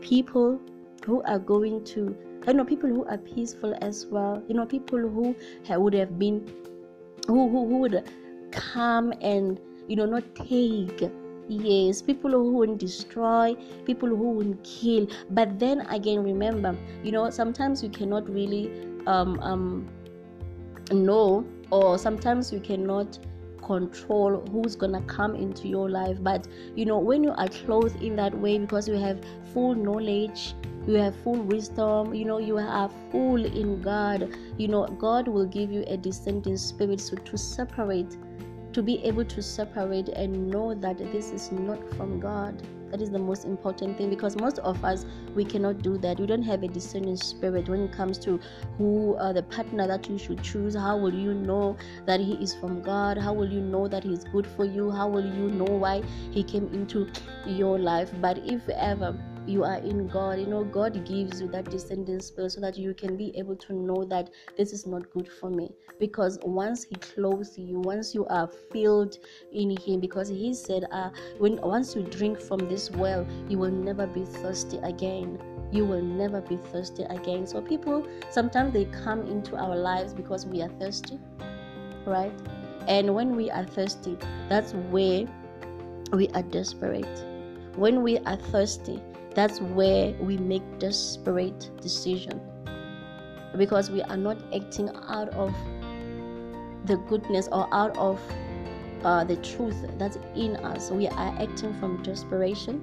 people 0.00 0.60
who 1.04 1.22
are 1.22 1.38
going 1.38 1.84
to, 1.84 2.16
you 2.46 2.54
know, 2.54 2.64
people 2.64 2.88
who 2.88 3.04
are 3.06 3.18
peaceful 3.18 3.76
as 3.80 4.06
well, 4.06 4.42
you 4.48 4.54
know, 4.54 4.66
people 4.66 4.98
who 4.98 5.34
would 5.68 5.94
have 5.94 6.18
been, 6.18 6.46
who, 7.26 7.48
who, 7.48 7.66
who 7.68 7.78
would 7.78 8.08
come 8.52 9.12
and, 9.20 9.60
you 9.88 9.96
know, 9.96 10.06
not 10.06 10.22
take 10.34 11.10
yes 11.48 12.02
people 12.02 12.30
who 12.30 12.52
won't 12.52 12.78
destroy 12.78 13.54
people 13.84 14.08
who 14.08 14.30
won't 14.30 14.62
kill. 14.64 15.06
But 15.30 15.58
then 15.58 15.82
again 15.82 16.22
remember 16.22 16.76
you 17.02 17.12
know 17.12 17.30
sometimes 17.30 17.82
you 17.82 17.88
cannot 17.88 18.28
really 18.28 18.70
um, 19.06 19.38
um, 19.40 19.88
know 20.90 21.44
or 21.70 21.98
sometimes 21.98 22.52
you 22.52 22.60
cannot 22.60 23.18
control 23.66 24.40
who's 24.52 24.76
gonna 24.76 25.02
come 25.02 25.34
into 25.34 25.68
your 25.68 25.90
life 25.90 26.16
but 26.20 26.46
you 26.74 26.84
know 26.84 26.98
when 26.98 27.24
you 27.24 27.32
are 27.32 27.48
clothed 27.48 28.02
in 28.02 28.16
that 28.16 28.36
way 28.38 28.58
because 28.58 28.88
you 28.88 28.94
have 28.94 29.18
full 29.52 29.74
knowledge 29.74 30.54
you 30.86 30.94
have 30.94 31.16
full 31.16 31.42
wisdom 31.54 32.14
you 32.14 32.24
know 32.24 32.38
you 32.38 32.56
are 32.58 32.90
full 33.10 33.44
in 33.44 33.80
god 33.82 34.28
you 34.56 34.68
know 34.68 34.86
god 34.98 35.26
will 35.26 35.46
give 35.46 35.72
you 35.72 35.84
a 35.88 35.96
discerning 35.96 36.56
spirit 36.56 37.00
so 37.00 37.16
to 37.16 37.36
separate 37.36 38.16
to 38.76 38.82
be 38.82 39.02
able 39.04 39.24
to 39.24 39.40
separate 39.40 40.10
and 40.10 40.50
know 40.50 40.74
that 40.74 40.98
this 40.98 41.30
is 41.30 41.50
not 41.50 41.78
from 41.94 42.20
God. 42.20 42.62
That 42.90 43.02
is 43.02 43.10
the 43.10 43.18
most 43.18 43.44
important 43.44 43.98
thing 43.98 44.10
because 44.10 44.36
most 44.36 44.58
of 44.60 44.84
us 44.84 45.04
we 45.34 45.44
cannot 45.44 45.82
do 45.82 45.98
that. 45.98 46.20
We 46.20 46.26
don't 46.26 46.42
have 46.42 46.62
a 46.62 46.68
discerning 46.68 47.16
spirit 47.16 47.68
when 47.68 47.80
it 47.82 47.92
comes 47.92 48.18
to 48.18 48.40
who 48.78 49.14
uh, 49.14 49.32
the 49.32 49.42
partner 49.42 49.86
that 49.86 50.08
you 50.08 50.18
should 50.18 50.42
choose. 50.42 50.74
How 50.74 50.96
will 50.96 51.14
you 51.14 51.34
know 51.34 51.76
that 52.06 52.20
he 52.20 52.34
is 52.34 52.54
from 52.54 52.82
God? 52.82 53.18
How 53.18 53.32
will 53.32 53.50
you 53.50 53.60
know 53.60 53.88
that 53.88 54.04
he's 54.04 54.24
good 54.24 54.46
for 54.46 54.64
you? 54.64 54.90
How 54.90 55.08
will 55.08 55.26
you 55.26 55.50
know 55.50 55.64
why 55.64 56.02
he 56.30 56.42
came 56.42 56.68
into 56.72 57.08
your 57.46 57.78
life? 57.78 58.10
But 58.20 58.38
if 58.38 58.68
ever 58.68 59.14
you 59.46 59.64
are 59.64 59.78
in 59.78 60.08
God. 60.08 60.38
You 60.38 60.46
know, 60.46 60.64
God 60.64 61.04
gives 61.06 61.40
you 61.40 61.48
that 61.48 61.70
discerning 61.70 62.20
spirit 62.20 62.52
so 62.52 62.60
that 62.60 62.76
you 62.76 62.94
can 62.94 63.16
be 63.16 63.36
able 63.36 63.56
to 63.56 63.72
know 63.72 64.04
that 64.04 64.30
this 64.56 64.72
is 64.72 64.86
not 64.86 65.10
good 65.10 65.28
for 65.28 65.50
me. 65.50 65.70
Because 65.98 66.38
once 66.42 66.84
He 66.84 66.96
clothes 66.96 67.56
you, 67.58 67.80
once 67.80 68.14
you 68.14 68.26
are 68.26 68.48
filled 68.72 69.18
in 69.52 69.76
Him, 69.76 70.00
because 70.00 70.28
He 70.28 70.54
said, 70.54 70.84
uh, 70.90 71.10
when 71.38 71.60
once 71.60 71.94
you 71.94 72.02
drink 72.02 72.40
from 72.40 72.60
this 72.68 72.90
well, 72.90 73.26
you 73.48 73.58
will 73.58 73.70
never 73.70 74.06
be 74.06 74.24
thirsty 74.24 74.78
again 74.78 75.38
you 75.72 75.84
will 75.84 76.02
never 76.02 76.40
be 76.40 76.56
thirsty 76.56 77.02
again. 77.04 77.46
So, 77.46 77.60
people 77.60 78.06
sometimes 78.30 78.72
they 78.72 78.84
come 78.86 79.26
into 79.26 79.56
our 79.56 79.76
lives 79.76 80.14
because 80.14 80.46
we 80.46 80.62
are 80.62 80.68
thirsty, 80.80 81.18
right? 82.06 82.32
And 82.86 83.14
when 83.14 83.34
we 83.34 83.50
are 83.50 83.64
thirsty, 83.64 84.16
that's 84.48 84.72
where 84.74 85.26
we 86.12 86.28
are 86.28 86.42
desperate. 86.42 87.24
When 87.74 88.02
we 88.02 88.18
are 88.18 88.36
thirsty, 88.36 89.02
that's 89.36 89.60
where 89.60 90.14
we 90.14 90.38
make 90.38 90.62
desperate 90.78 91.70
decision. 91.82 92.40
Because 93.56 93.90
we 93.90 94.00
are 94.02 94.16
not 94.16 94.38
acting 94.54 94.90
out 95.08 95.28
of 95.28 95.54
the 96.86 96.96
goodness 97.06 97.46
or 97.52 97.68
out 97.72 97.94
of 97.98 98.18
uh, 99.04 99.24
the 99.24 99.36
truth 99.36 99.76
that's 99.98 100.16
in 100.34 100.56
us. 100.56 100.90
We 100.90 101.06
are 101.08 101.36
acting 101.38 101.78
from 101.78 102.02
desperation. 102.02 102.80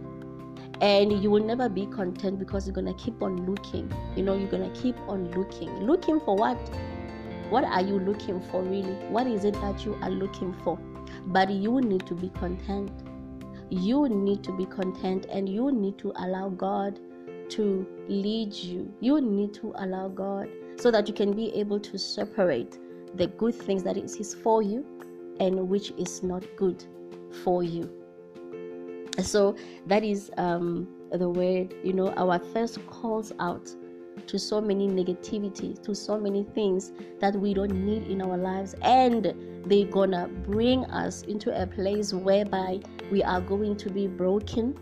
And 0.79 1.23
you 1.23 1.31
will 1.31 1.43
never 1.43 1.69
be 1.69 1.87
content 1.87 2.37
because 2.37 2.67
you're 2.67 2.75
gonna 2.75 2.93
keep 2.95 3.21
on 3.23 3.49
looking. 3.49 3.91
You 4.15 4.21
know 4.21 4.37
you're 4.37 4.49
gonna 4.49 4.73
keep 4.75 4.97
on 5.07 5.31
looking. 5.31 5.71
Looking 5.87 6.19
for 6.19 6.35
what? 6.35 6.57
What 7.49 7.63
are 7.63 7.81
you 7.81 7.99
looking 7.99 8.41
for 8.51 8.61
really? 8.61 8.93
What 9.09 9.25
is 9.25 9.43
it 9.43 9.55
that 9.55 9.85
you 9.85 9.95
are 10.03 10.11
looking 10.11 10.53
for? 10.63 10.77
But 11.27 11.49
you 11.49 11.81
need 11.81 12.05
to 12.07 12.13
be 12.13 12.29
content 12.29 12.91
you 13.73 14.07
need 14.07 14.43
to 14.43 14.51
be 14.51 14.65
content 14.65 15.25
and 15.29 15.49
you 15.49 15.71
need 15.71 15.97
to 15.99 16.13
allow 16.15 16.49
God 16.49 16.99
to 17.49 17.87
lead 18.07 18.53
you. 18.53 18.93
You 18.99 19.19
need 19.21 19.53
to 19.55 19.73
allow 19.77 20.07
God 20.07 20.49
so 20.77 20.91
that 20.91 21.07
you 21.07 21.13
can 21.13 21.33
be 21.33 21.53
able 21.55 21.79
to 21.79 21.97
separate 21.97 22.77
the 23.15 23.27
good 23.27 23.55
things 23.55 23.83
that 23.83 23.97
is 23.97 24.33
for 24.35 24.61
you 24.61 24.85
and 25.39 25.69
which 25.69 25.91
is 25.97 26.23
not 26.23 26.43
good 26.57 26.83
for 27.43 27.63
you. 27.63 27.89
So 29.21 29.55
that 29.87 30.03
is 30.03 30.31
um, 30.37 30.87
the 31.11 31.29
word, 31.29 31.75
you 31.83 31.93
know, 31.93 32.11
our 32.13 32.39
thirst 32.39 32.85
calls 32.87 33.31
out 33.39 33.69
to 34.27 34.39
so 34.39 34.61
many 34.61 34.87
negativity, 34.87 35.81
to 35.83 35.93
so 35.93 36.19
many 36.19 36.43
things 36.43 36.91
that 37.19 37.35
we 37.35 37.53
don't 37.53 37.85
need 37.85 38.07
in 38.07 38.21
our 38.21 38.37
lives, 38.37 38.75
and 38.81 39.33
they're 39.65 39.85
gonna 39.85 40.27
bring 40.27 40.85
us 40.85 41.23
into 41.23 41.61
a 41.61 41.65
place 41.67 42.13
whereby 42.13 42.79
we 43.11 43.23
are 43.23 43.41
going 43.41 43.75
to 43.77 43.89
be 43.89 44.07
broken, 44.07 44.77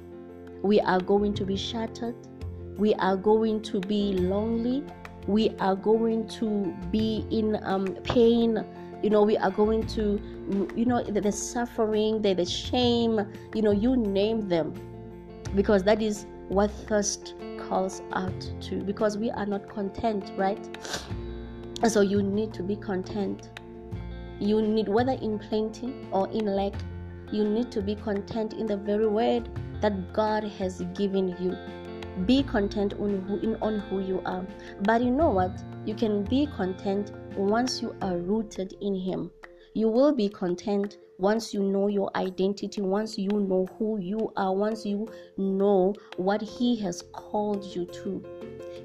we 0.62 0.80
are 0.80 1.00
going 1.00 1.34
to 1.34 1.46
be 1.46 1.56
shattered, 1.56 2.16
we 2.78 2.94
are 2.96 3.18
going 3.18 3.62
to 3.64 3.80
be 3.80 4.14
lonely, 4.14 4.84
we 5.28 5.50
are 5.60 5.76
going 5.76 6.28
to 6.28 6.76
be 6.92 7.26
in 7.30 7.60
um, 7.64 7.88
pain. 8.04 8.66
You 9.04 9.10
know 9.10 9.24
we 9.24 9.38
are 9.38 9.52
going 9.52 9.86
to 9.88 10.22
you 10.76 10.86
know 10.86 11.04
the, 11.04 11.22
the 11.22 11.32
suffering 11.32 12.22
the, 12.22 12.34
the 12.34 12.46
shame 12.46 13.20
you 13.56 13.62
know 13.62 13.72
you 13.72 13.98
name 13.98 14.48
them. 14.48 14.74
Because 15.56 15.84
that 15.84 16.02
is 16.02 16.26
what 16.48 16.72
thirst 16.72 17.36
calls 17.68 18.02
out 18.14 18.52
to. 18.62 18.84
Because 18.84 19.18
we 19.18 19.32
are 19.32 19.46
not 19.46 19.68
content 19.70 20.32
right? 20.38 20.78
So 21.88 22.02
you 22.02 22.22
need 22.22 22.54
to 22.54 22.64
be 22.64 22.76
content. 22.76 23.50
You 24.40 24.62
need 24.62 24.88
whether 24.88 25.14
in 25.14 25.40
plenty 25.40 25.96
or 26.12 26.30
in 26.30 26.46
lack 26.46 26.74
you 27.32 27.44
need 27.48 27.72
to 27.72 27.82
be 27.82 27.96
content 27.96 28.54
in 28.54 28.65
the 28.65 28.78
very 28.78 29.08
word 29.08 29.50
that 29.82 30.13
god 30.13 30.44
has 30.44 30.82
given 30.94 31.30
you. 31.39 31.56
Be 32.26 32.44
content 32.44 32.94
on 32.94 33.22
who, 33.22 33.39
in, 33.39 33.56
on 33.62 33.80
who 33.80 34.02
you 34.02 34.22
are. 34.26 34.46
But 34.84 35.02
you 35.02 35.12
know 35.12 35.30
what? 35.30 35.63
You 35.86 35.96
can 35.96 36.24
be 36.24 36.48
content 36.56 37.12
once 37.36 37.82
you 37.82 37.96
are 38.02 38.17
rooted 38.17 38.76
in 38.82 38.96
him. 38.96 39.32
You 39.74 39.88
will 39.88 40.13
be 40.13 40.28
content 40.28 40.98
once 41.17 41.54
you 41.54 41.63
know 41.63 41.88
your 41.88 42.10
identity 42.15 42.82
once 42.82 43.17
you 43.17 43.30
know 43.30 43.67
who 43.78 44.00
you 44.00 44.34
are 44.36 44.54
once 44.54 44.86
you 44.86 45.08
know 45.38 45.94
what 46.17 46.41
he 46.41 46.76
has 46.78 47.04
called 47.13 47.63
you 47.63 47.86
to. 47.86 48.24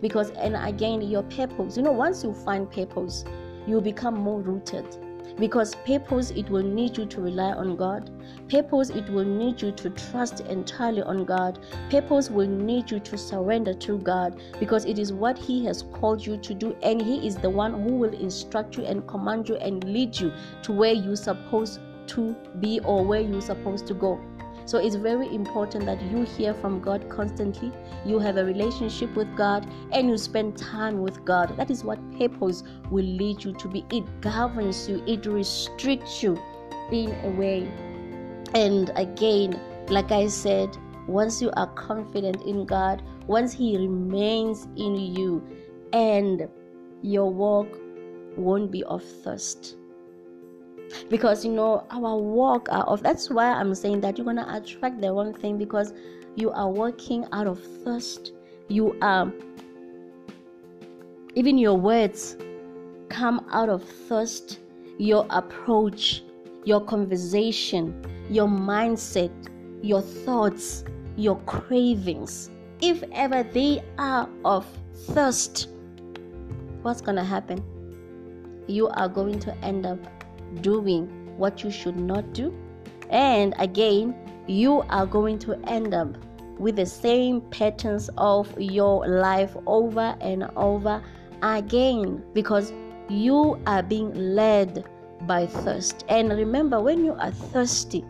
Because 0.00 0.30
and 0.30 0.54
again 0.54 1.02
your 1.02 1.22
purpose 1.24 1.76
you 1.76 1.82
know 1.82 1.92
once 1.92 2.22
you 2.22 2.32
find 2.32 2.70
purpose 2.70 3.24
you 3.66 3.80
become 3.80 4.14
more 4.14 4.40
rooted 4.40 4.84
because 5.38 5.74
purpose 5.86 6.30
it 6.30 6.48
will 6.48 6.62
need 6.62 6.96
you 6.96 7.06
to 7.06 7.20
rely 7.20 7.52
on 7.52 7.76
god. 7.76 8.10
Purpose 8.48 8.90
it 8.90 9.08
will 9.10 9.24
need 9.24 9.60
you 9.60 9.72
to 9.72 9.90
trust 9.90 10.40
entirely 10.40 11.02
on 11.02 11.24
god. 11.24 11.58
Purpose 11.90 12.30
will 12.30 12.48
need 12.48 12.90
you 12.90 13.00
to 13.00 13.18
surrender 13.18 13.74
to 13.74 13.98
god 13.98 14.40
because 14.58 14.84
it 14.84 14.98
is 14.98 15.12
what 15.12 15.38
he 15.38 15.64
has 15.64 15.82
called 15.92 16.24
you 16.24 16.36
to 16.38 16.54
do 16.54 16.76
and 16.82 17.00
he 17.00 17.26
is 17.26 17.36
the 17.36 17.50
one 17.50 17.82
who 17.82 17.96
will 17.96 18.14
instruct 18.14 18.76
you 18.76 18.84
and 18.84 19.06
command 19.06 19.48
you 19.48 19.56
and 19.56 19.84
lead 19.84 20.18
you 20.18 20.32
to 20.62 20.72
where 20.72 20.92
you're 20.92 21.16
supposed 21.16 21.80
to 22.06 22.34
be 22.60 22.80
or 22.80 23.04
where 23.04 23.20
you're 23.20 23.40
supposed 23.40 23.86
to 23.86 23.94
go 23.94 24.20
so 24.66 24.78
it's 24.78 24.96
very 24.96 25.32
important 25.32 25.86
that 25.86 26.02
you 26.02 26.24
hear 26.24 26.52
from 26.52 26.80
God 26.80 27.08
constantly, 27.08 27.72
you 28.04 28.18
have 28.18 28.36
a 28.36 28.44
relationship 28.44 29.14
with 29.14 29.34
God, 29.36 29.64
and 29.92 30.08
you 30.08 30.18
spend 30.18 30.58
time 30.58 31.00
with 31.00 31.24
God. 31.24 31.56
That 31.56 31.70
is 31.70 31.84
what 31.84 32.00
purpose 32.18 32.64
will 32.90 33.04
lead 33.04 33.44
you 33.44 33.52
to 33.52 33.68
be. 33.68 33.86
It 33.90 34.04
governs 34.20 34.88
you, 34.88 35.04
it 35.06 35.24
restricts 35.24 36.20
you 36.20 36.36
in 36.90 37.14
a 37.24 37.30
way. 37.30 37.70
And 38.54 38.90
again, 38.96 39.60
like 39.88 40.10
I 40.10 40.26
said, 40.26 40.76
once 41.06 41.40
you 41.40 41.52
are 41.56 41.68
confident 41.74 42.42
in 42.42 42.66
God, 42.66 43.02
once 43.28 43.52
He 43.52 43.76
remains 43.76 44.66
in 44.76 44.96
you, 44.96 45.46
and 45.92 46.48
your 47.02 47.30
walk 47.30 47.68
won't 48.36 48.72
be 48.72 48.82
of 48.84 49.04
thirst 49.22 49.76
because 51.08 51.44
you 51.44 51.52
know 51.52 51.86
our 51.90 52.16
walk 52.16 52.68
are 52.70 52.84
of 52.84 53.02
that's 53.02 53.30
why 53.30 53.46
i'm 53.46 53.74
saying 53.74 54.00
that 54.00 54.16
you're 54.16 54.24
gonna 54.24 54.46
attract 54.50 55.00
the 55.00 55.10
wrong 55.12 55.34
thing 55.34 55.58
because 55.58 55.92
you 56.36 56.50
are 56.50 56.70
working 56.70 57.26
out 57.32 57.46
of 57.46 57.58
thirst. 57.82 58.32
You 58.68 58.94
are 59.00 59.32
even 61.34 61.56
your 61.56 61.74
words 61.78 62.36
come 63.08 63.46
out 63.50 63.68
of 63.70 63.82
thirst. 63.82 64.60
Your 64.98 65.26
approach 65.30 66.22
your 66.64 66.80
conversation 66.80 68.02
your 68.28 68.48
mindset 68.48 69.30
your 69.82 70.00
thoughts 70.00 70.84
your 71.14 71.38
cravings 71.40 72.50
if 72.80 73.04
ever 73.12 73.44
they 73.44 73.84
are 73.98 74.28
of 74.44 74.66
thirst 75.10 75.68
what's 76.86 77.00
gonna 77.00 77.24
happen? 77.24 77.62
You 78.68 78.88
are 78.88 79.08
going 79.08 79.40
to 79.40 79.54
end 79.58 79.86
up 79.86 79.98
doing 80.60 81.06
what 81.36 81.62
you 81.62 81.70
should 81.70 81.96
not 81.96 82.32
do. 82.32 82.54
And 83.10 83.54
again, 83.58 84.14
you 84.46 84.82
are 84.88 85.06
going 85.06 85.38
to 85.40 85.54
end 85.68 85.94
up 85.94 86.16
with 86.58 86.76
the 86.76 86.86
same 86.86 87.40
patterns 87.42 88.08
of 88.16 88.52
your 88.58 89.06
life 89.06 89.56
over 89.66 90.16
and 90.20 90.44
over 90.56 91.02
again 91.42 92.22
because 92.32 92.72
you 93.08 93.60
are 93.66 93.82
being 93.82 94.12
led 94.14 94.88
by 95.22 95.46
thirst. 95.46 96.04
And 96.08 96.30
remember, 96.30 96.80
when 96.80 97.04
you 97.04 97.12
are 97.12 97.30
thirsty, 97.30 98.04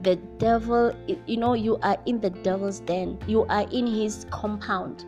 the 0.00 0.16
devil, 0.38 0.94
you 1.26 1.36
know, 1.36 1.54
you 1.54 1.78
are 1.82 1.98
in 2.06 2.20
the 2.20 2.30
devil's 2.30 2.80
den, 2.80 3.18
you 3.26 3.44
are 3.46 3.66
in 3.72 3.86
his 3.86 4.26
compound 4.30 5.04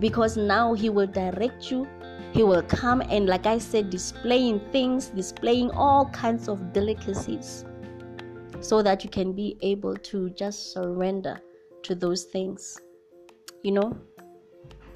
because 0.00 0.36
now 0.36 0.74
he 0.74 0.90
will 0.90 1.06
direct 1.06 1.70
you 1.70 1.86
he 2.32 2.42
will 2.42 2.62
come 2.62 3.02
and, 3.02 3.26
like 3.26 3.44
I 3.44 3.58
said, 3.58 3.90
displaying 3.90 4.60
things, 4.72 5.08
displaying 5.08 5.70
all 5.72 6.06
kinds 6.06 6.48
of 6.48 6.72
delicacies 6.72 7.66
so 8.60 8.80
that 8.80 9.04
you 9.04 9.10
can 9.10 9.32
be 9.34 9.58
able 9.60 9.94
to 9.96 10.30
just 10.30 10.72
surrender 10.72 11.40
to 11.82 11.94
those 11.94 12.24
things. 12.24 12.80
You 13.62 13.72
know? 13.72 13.98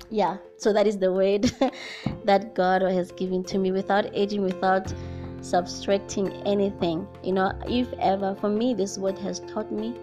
Yeah, 0.08 0.38
so 0.56 0.72
that 0.72 0.86
is 0.86 0.96
the 0.96 1.12
word 1.12 1.50
that 2.24 2.54
God 2.54 2.80
has 2.80 3.12
given 3.12 3.44
to 3.44 3.58
me 3.58 3.70
without 3.70 4.06
aging, 4.14 4.42
without 4.42 4.92
subtracting 5.42 6.32
anything. 6.46 7.06
You 7.22 7.32
know, 7.34 7.52
if 7.68 7.92
ever, 8.00 8.34
for 8.36 8.48
me, 8.48 8.72
this 8.72 8.96
word 8.96 9.18
has 9.18 9.40
taught 9.40 9.70
me, 9.70 9.94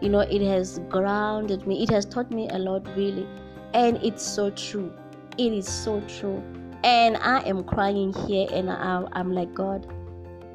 you 0.00 0.08
know, 0.08 0.20
it 0.20 0.42
has 0.42 0.80
grounded 0.88 1.68
me, 1.68 1.84
it 1.84 1.90
has 1.90 2.04
taught 2.04 2.32
me 2.32 2.48
a 2.48 2.58
lot, 2.58 2.84
really. 2.96 3.28
And 3.74 3.98
it's 4.02 4.24
so 4.24 4.50
true. 4.50 4.92
It 5.38 5.52
is 5.52 5.68
so 5.68 6.00
true 6.00 6.42
and 6.82 7.16
I 7.18 7.40
am 7.40 7.64
crying 7.64 8.12
here 8.26 8.48
and 8.52 8.70
I, 8.70 9.04
I'm 9.12 9.32
like, 9.32 9.52
God, 9.54 9.86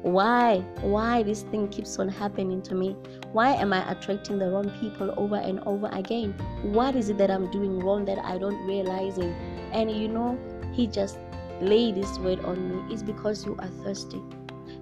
why? 0.02 0.58
Why 0.82 1.22
this 1.22 1.42
thing 1.42 1.68
keeps 1.68 1.98
on 1.98 2.08
happening 2.08 2.62
to 2.62 2.74
me? 2.74 2.96
Why 3.32 3.54
am 3.54 3.72
I 3.72 3.90
attracting 3.90 4.38
the 4.38 4.50
wrong 4.50 4.70
people 4.80 5.12
over 5.16 5.36
and 5.36 5.60
over 5.60 5.88
again? 5.92 6.32
What 6.62 6.96
is 6.96 7.08
it 7.10 7.18
that 7.18 7.30
I'm 7.30 7.50
doing 7.50 7.80
wrong 7.80 8.04
that 8.04 8.18
I 8.18 8.38
don't 8.38 8.66
realize 8.66 9.18
it? 9.18 9.34
And 9.72 9.90
you 9.90 10.08
know, 10.08 10.38
He 10.72 10.86
just 10.86 11.18
laid 11.60 11.96
this 11.96 12.18
word 12.18 12.40
on 12.44 12.68
me. 12.68 12.92
It's 12.92 13.02
because 13.02 13.44
you 13.44 13.56
are 13.58 13.70
thirsty. 13.84 14.22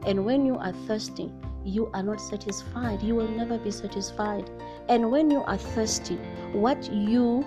And 0.07 0.25
when 0.25 0.45
you 0.45 0.57
are 0.57 0.73
thirsty, 0.87 1.33
you 1.65 1.91
are 1.95 2.03
not 2.03 2.21
satisfied. 2.21 3.03
You 3.03 3.15
will 3.15 3.29
never 3.29 3.59
be 3.59 3.71
satisfied. 3.71 4.51
And 4.89 5.11
when 5.11 5.31
you 5.31 5.43
are 5.45 5.57
thirsty, 5.57 6.17
what 6.53 6.93
you 6.93 7.47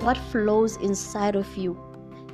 what 0.00 0.16
flows 0.16 0.76
inside 0.76 1.34
of 1.34 1.56
you 1.56 1.76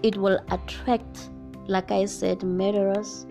it 0.04 0.18
will 0.18 0.38
attract, 0.50 1.30
like 1.66 1.90
I 1.90 2.04
said, 2.04 2.42
murderers, 2.42 3.26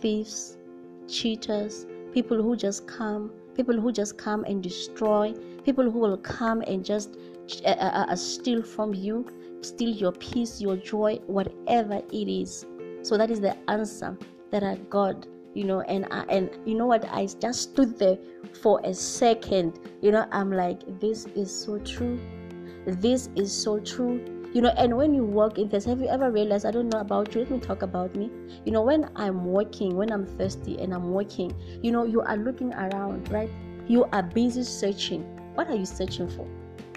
thieves, 0.00 0.58
cheaters, 1.06 1.86
people 2.12 2.42
who 2.42 2.56
just 2.56 2.88
come, 2.88 3.30
people 3.54 3.80
who 3.80 3.92
just 3.92 4.18
come 4.18 4.42
and 4.42 4.60
destroy, 4.60 5.32
people 5.64 5.88
who 5.88 6.00
will 6.00 6.16
come 6.16 6.60
and 6.66 6.84
just 6.84 7.16
uh, 7.64 7.68
uh, 7.68 8.06
uh, 8.08 8.16
steal 8.16 8.62
from 8.64 8.94
you, 8.94 9.24
steal 9.60 9.90
your 9.90 10.10
peace, 10.10 10.60
your 10.60 10.76
joy, 10.76 11.20
whatever 11.28 12.02
it 12.12 12.28
is. 12.28 12.66
So 13.02 13.16
that 13.16 13.30
is 13.30 13.40
the 13.40 13.56
answer 13.70 14.18
that 14.50 14.64
I 14.64 14.74
got 14.90 15.26
you 15.54 15.64
know 15.64 15.80
and 15.82 16.06
I, 16.10 16.24
and 16.28 16.50
you 16.66 16.74
know 16.74 16.86
what? 16.86 17.08
I 17.10 17.26
just 17.26 17.62
stood 17.62 17.98
there 17.98 18.18
for 18.60 18.80
a 18.84 18.92
second. 18.92 19.80
You 20.02 20.12
know 20.12 20.26
i'm 20.30 20.52
like 20.52 20.80
this 21.00 21.26
is 21.36 21.50
so 21.50 21.78
true. 21.78 22.20
This 22.86 23.30
is 23.36 23.52
so 23.52 23.78
true 23.80 24.37
you 24.54 24.62
know 24.62 24.72
and 24.76 24.96
when 24.96 25.14
you 25.14 25.24
work 25.24 25.58
in 25.58 25.68
this 25.68 25.84
have 25.84 26.00
you 26.00 26.08
ever 26.08 26.30
realized 26.30 26.64
i 26.64 26.70
don't 26.70 26.88
know 26.88 27.00
about 27.00 27.34
you 27.34 27.40
let 27.42 27.50
me 27.50 27.58
talk 27.58 27.82
about 27.82 28.14
me. 28.16 28.30
You 28.64 28.72
know 28.72 28.82
when 28.82 29.10
i'm 29.16 29.44
working 29.44 29.96
when 29.96 30.10
i'm 30.10 30.26
thirsty 30.26 30.78
and 30.78 30.94
i'm 30.94 31.12
working 31.12 31.54
you 31.82 31.92
know 31.92 32.04
you 32.04 32.22
are 32.22 32.36
looking 32.36 32.72
around 32.72 33.30
right? 33.30 33.50
You 33.88 34.04
are 34.12 34.22
busy 34.22 34.64
searching. 34.64 35.22
What 35.54 35.68
are 35.68 35.74
you 35.74 35.86
searching 35.86 36.28
for? 36.28 36.46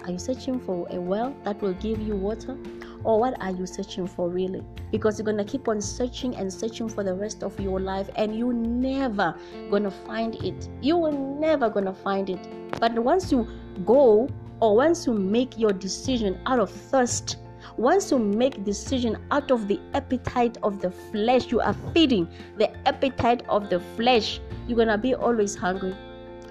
Are 0.04 0.10
you 0.10 0.18
searching 0.18 0.60
for 0.60 0.86
a 0.90 1.00
well 1.00 1.34
that 1.44 1.60
will 1.62 1.72
give 1.74 2.00
you 2.00 2.16
water? 2.16 2.56
Or 3.04 3.18
what 3.18 3.40
are 3.40 3.50
you 3.50 3.66
searching 3.66 4.06
for 4.06 4.28
really? 4.28 4.62
Because 4.90 5.18
you're 5.18 5.24
gonna 5.24 5.44
keep 5.44 5.68
on 5.68 5.80
searching 5.80 6.36
and 6.36 6.52
searching 6.52 6.88
for 6.88 7.02
the 7.02 7.14
rest 7.14 7.42
of 7.42 7.58
your 7.58 7.80
life 7.80 8.10
and 8.16 8.36
you 8.36 8.52
never 8.52 9.34
gonna 9.70 9.90
find 9.90 10.34
it. 10.44 10.68
You 10.82 10.98
will 10.98 11.38
never 11.40 11.70
gonna 11.70 11.94
find 11.94 12.28
it. 12.28 12.46
But 12.78 12.98
once 12.98 13.32
you 13.32 13.48
go 13.86 14.28
or 14.60 14.76
once 14.76 15.06
you 15.06 15.14
make 15.14 15.58
your 15.58 15.72
decision 15.72 16.38
out 16.46 16.60
of 16.60 16.70
thirst 16.70 17.38
once 17.76 18.10
you 18.10 18.18
make 18.18 18.64
decision 18.64 19.16
out 19.30 19.50
of 19.50 19.68
the 19.68 19.80
appetite 19.94 20.58
of 20.62 20.80
the 20.80 20.90
flesh, 20.90 21.50
you 21.50 21.60
are 21.60 21.74
feeding 21.94 22.28
the 22.58 22.70
appetite 22.86 23.42
of 23.48 23.70
the 23.70 23.80
flesh, 23.96 24.40
you're 24.66 24.76
gonna 24.76 24.98
be 24.98 25.14
always 25.14 25.54
hungry. 25.54 25.94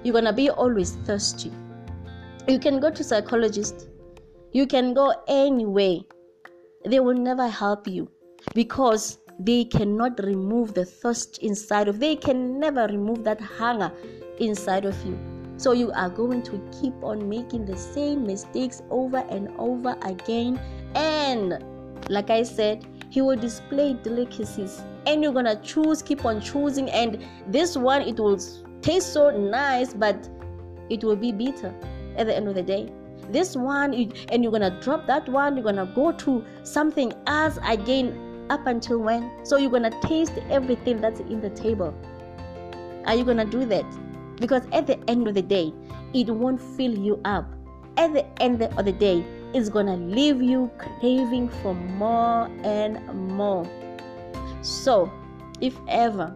You're 0.03 0.13
gonna 0.13 0.33
be 0.33 0.49
always 0.49 0.95
thirsty. 1.05 1.51
You 2.47 2.59
can 2.59 2.79
go 2.79 2.89
to 2.89 3.03
psychologist. 3.03 3.89
You 4.51 4.65
can 4.65 4.93
go 4.93 5.13
anyway. 5.27 6.01
They 6.85 6.99
will 6.99 7.17
never 7.17 7.47
help 7.47 7.87
you 7.87 8.09
because 8.55 9.19
they 9.39 9.65
cannot 9.65 10.19
remove 10.23 10.73
the 10.73 10.85
thirst 10.85 11.37
inside 11.39 11.87
of 11.87 11.99
they 11.99 12.15
can 12.15 12.59
never 12.59 12.87
remove 12.87 13.23
that 13.23 13.39
hunger 13.39 13.91
inside 14.39 14.85
of 14.85 15.05
you 15.05 15.17
so 15.61 15.71
you 15.71 15.91
are 15.91 16.09
going 16.09 16.41
to 16.41 16.61
keep 16.81 16.93
on 17.03 17.27
making 17.27 17.65
the 17.65 17.77
same 17.77 18.25
mistakes 18.25 18.81
over 18.89 19.17
and 19.29 19.49
over 19.57 19.95
again 20.03 20.59
and 20.95 21.63
like 22.09 22.29
i 22.29 22.43
said 22.43 22.85
he 23.09 23.21
will 23.21 23.35
display 23.35 23.93
delicacies 24.03 24.81
and 25.05 25.23
you're 25.23 25.33
gonna 25.33 25.59
choose 25.61 26.01
keep 26.01 26.25
on 26.25 26.41
choosing 26.41 26.89
and 26.89 27.23
this 27.47 27.77
one 27.77 28.01
it 28.01 28.19
will 28.19 28.39
taste 28.81 29.13
so 29.13 29.29
nice 29.29 29.93
but 29.93 30.29
it 30.89 31.03
will 31.03 31.15
be 31.15 31.31
bitter 31.31 31.73
at 32.17 32.27
the 32.27 32.35
end 32.35 32.47
of 32.47 32.55
the 32.55 32.63
day 32.63 32.91
this 33.29 33.55
one 33.55 33.93
and 34.29 34.43
you're 34.43 34.51
gonna 34.51 34.79
drop 34.81 35.05
that 35.05 35.27
one 35.29 35.55
you're 35.55 35.63
gonna 35.63 35.85
go 35.95 36.11
to 36.11 36.43
something 36.63 37.13
else 37.27 37.57
again 37.65 38.31
up 38.51 38.67
until 38.67 38.99
when? 38.99 39.31
So 39.43 39.57
you're 39.57 39.71
gonna 39.71 39.97
taste 40.01 40.33
everything 40.49 40.99
that's 41.01 41.21
in 41.21 41.39
the 41.41 41.49
table. 41.49 41.95
Are 43.05 43.15
you 43.15 43.23
gonna 43.23 43.45
do 43.45 43.65
that? 43.65 43.85
Because 44.37 44.63
at 44.71 44.87
the 44.87 44.97
end 45.09 45.27
of 45.27 45.35
the 45.35 45.41
day, 45.41 45.73
it 46.13 46.29
won't 46.29 46.61
fill 46.61 46.97
you 46.97 47.19
up. 47.25 47.45
At 47.97 48.13
the 48.13 48.25
end 48.41 48.61
of 48.61 48.85
the 48.85 48.91
day, 48.91 49.23
it's 49.53 49.69
gonna 49.69 49.97
leave 49.97 50.41
you 50.41 50.71
craving 50.77 51.49
for 51.61 51.73
more 51.73 52.49
and 52.63 53.05
more. 53.13 53.67
So, 54.61 55.11
if 55.59 55.77
ever 55.87 56.35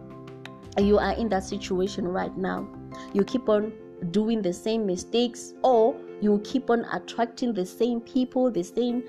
you 0.78 0.98
are 0.98 1.12
in 1.14 1.28
that 1.30 1.44
situation 1.44 2.06
right 2.06 2.36
now, 2.36 2.68
you 3.12 3.24
keep 3.24 3.48
on 3.48 3.72
doing 4.10 4.42
the 4.42 4.52
same 4.52 4.86
mistakes, 4.86 5.54
or 5.62 5.96
you 6.20 6.40
keep 6.44 6.70
on 6.70 6.84
attracting 6.92 7.54
the 7.54 7.64
same 7.64 8.00
people, 8.00 8.50
the 8.50 8.62
same 8.62 9.02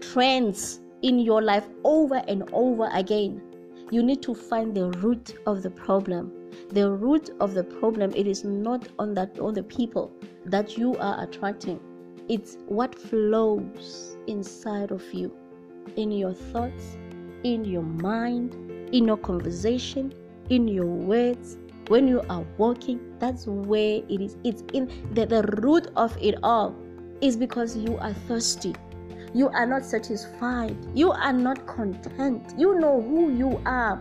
trends 0.00 0.80
in 1.02 1.18
your 1.18 1.42
life 1.42 1.66
over 1.84 2.22
and 2.28 2.48
over 2.52 2.88
again. 2.92 3.42
You 3.90 4.02
need 4.02 4.22
to 4.22 4.34
find 4.34 4.74
the 4.74 4.90
root 5.00 5.34
of 5.46 5.62
the 5.62 5.70
problem. 5.70 6.32
The 6.70 6.90
root 6.90 7.30
of 7.40 7.54
the 7.54 7.64
problem 7.64 8.12
it 8.14 8.26
is 8.26 8.44
not 8.44 8.88
on 8.98 9.14
that 9.14 9.38
on 9.38 9.54
the 9.54 9.62
people 9.62 10.12
that 10.44 10.76
you 10.76 10.96
are 10.96 11.22
attracting. 11.22 11.80
It's 12.28 12.58
what 12.66 12.94
flows 12.94 14.16
inside 14.26 14.90
of 14.90 15.02
you, 15.14 15.34
in 15.96 16.10
your 16.12 16.34
thoughts, 16.34 16.98
in 17.44 17.64
your 17.64 17.82
mind, 17.82 18.54
in 18.92 19.06
your 19.06 19.16
conversation, 19.16 20.12
in 20.50 20.68
your 20.68 20.86
words, 20.86 21.56
when 21.88 22.06
you 22.06 22.22
are 22.28 22.44
walking 22.58 23.00
that's 23.18 23.46
where 23.46 24.02
it 24.08 24.20
is 24.20 24.36
it's 24.44 24.62
in 24.74 24.86
the, 25.14 25.26
the 25.26 25.42
root 25.62 25.88
of 25.96 26.16
it 26.20 26.34
all 26.42 26.74
is 27.20 27.36
because 27.36 27.76
you 27.76 27.96
are 27.98 28.12
thirsty 28.12 28.74
you 29.34 29.48
are 29.48 29.66
not 29.66 29.84
satisfied. 29.84 30.76
You 30.94 31.12
are 31.12 31.32
not 31.32 31.66
content. 31.66 32.54
You 32.56 32.78
know 32.78 33.00
who 33.00 33.32
you 33.32 33.60
are. 33.66 34.00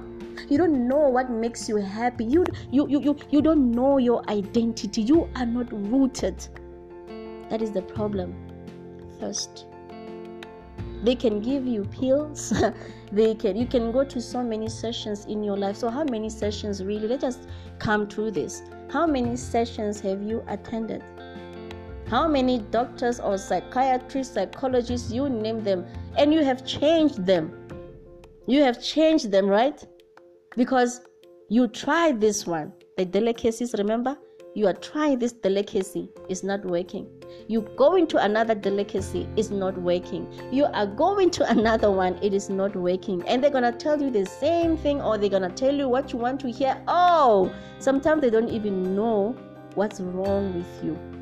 You 0.50 0.58
don't 0.58 0.88
know 0.88 1.10
what 1.10 1.30
makes 1.30 1.68
you 1.68 1.78
happy. 1.78 2.26
You, 2.26 2.46
you, 2.72 2.88
you, 2.88 3.02
you, 3.02 3.18
you 3.32 3.42
don't 3.42 3.72
know 3.72 3.98
your 3.98 4.28
identity. 4.30 5.02
You 5.02 5.30
are 5.36 5.46
not 5.46 5.72
rooted. 5.72 6.48
That 7.50 7.62
is 7.62 7.72
the 7.72 7.82
problem. 7.82 8.36
First, 9.20 9.66
they 11.04 11.16
can 11.16 11.42
give 11.42 11.66
you 11.66 11.84
pills. 11.86 12.54
they 13.12 13.36
can 13.36 13.56
you 13.56 13.66
can 13.66 13.92
go 13.92 14.04
to 14.04 14.22
so 14.22 14.44
many 14.44 14.68
sessions 14.68 15.26
in 15.26 15.44
your 15.44 15.58
life. 15.58 15.76
So 15.76 15.90
how 15.90 16.04
many 16.04 16.30
sessions 16.30 16.84
really? 16.84 17.08
Let 17.08 17.24
us 17.24 17.40
come 17.80 18.08
to 18.10 18.32
this. 18.32 18.64
How 18.90 19.06
many 19.08 19.36
sessions 19.36 20.00
have 20.02 20.22
you 20.22 20.44
attended? 20.48 21.04
How 22.10 22.26
many 22.28 22.60
doctors 22.60 23.20
or 23.20 23.38
psychiatrists, 23.38 24.34
psychologists, 24.34 25.12
you 25.12 25.28
name 25.28 25.62
them, 25.64 25.86
and 26.18 26.34
you 26.34 26.44
have 26.44 26.66
changed 26.66 27.26
them. 27.26 27.52
You 28.48 28.62
have 28.64 28.82
changed 28.82 29.30
them, 29.30 29.46
right? 29.48 29.86
Because 30.56 31.02
you 31.50 31.68
tried 31.68 32.22
this 32.22 32.48
one, 32.48 32.72
the 32.96 33.04
delicacies, 33.04 33.76
remember? 33.78 34.18
You 34.56 34.68
are 34.68 34.74
trying 34.74 35.20
this 35.20 35.34
delicacy, 35.34 36.10
it's 36.30 36.44
not 36.44 36.66
working. 36.66 37.08
You 37.50 37.62
go 37.76 37.96
into 37.96 38.18
another 38.18 38.56
delicacy, 38.56 39.28
it's 39.36 39.50
not 39.50 39.78
working. 39.78 40.28
You 40.50 40.66
are 40.66 40.88
going 40.88 41.30
to 41.32 41.52
another 41.52 41.92
one, 41.92 42.18
it 42.24 42.34
is 42.34 42.50
not 42.50 42.74
working. 42.76 43.22
And 43.28 43.44
they're 43.44 43.52
gonna 43.52 43.74
tell 43.74 44.02
you 44.02 44.10
the 44.10 44.26
same 44.26 44.78
thing, 44.78 45.02
or 45.02 45.18
they're 45.18 45.30
gonna 45.30 45.52
tell 45.52 45.76
you 45.76 45.90
what 45.90 46.14
you 46.14 46.20
want 46.20 46.40
to 46.40 46.50
hear. 46.50 46.82
Oh, 46.88 47.54
sometimes 47.80 48.22
they 48.22 48.30
don't 48.30 48.50
even 48.50 48.96
know 48.96 49.36
what's 49.76 50.00
wrong 50.00 50.56
with 50.56 50.84
you 50.84 51.17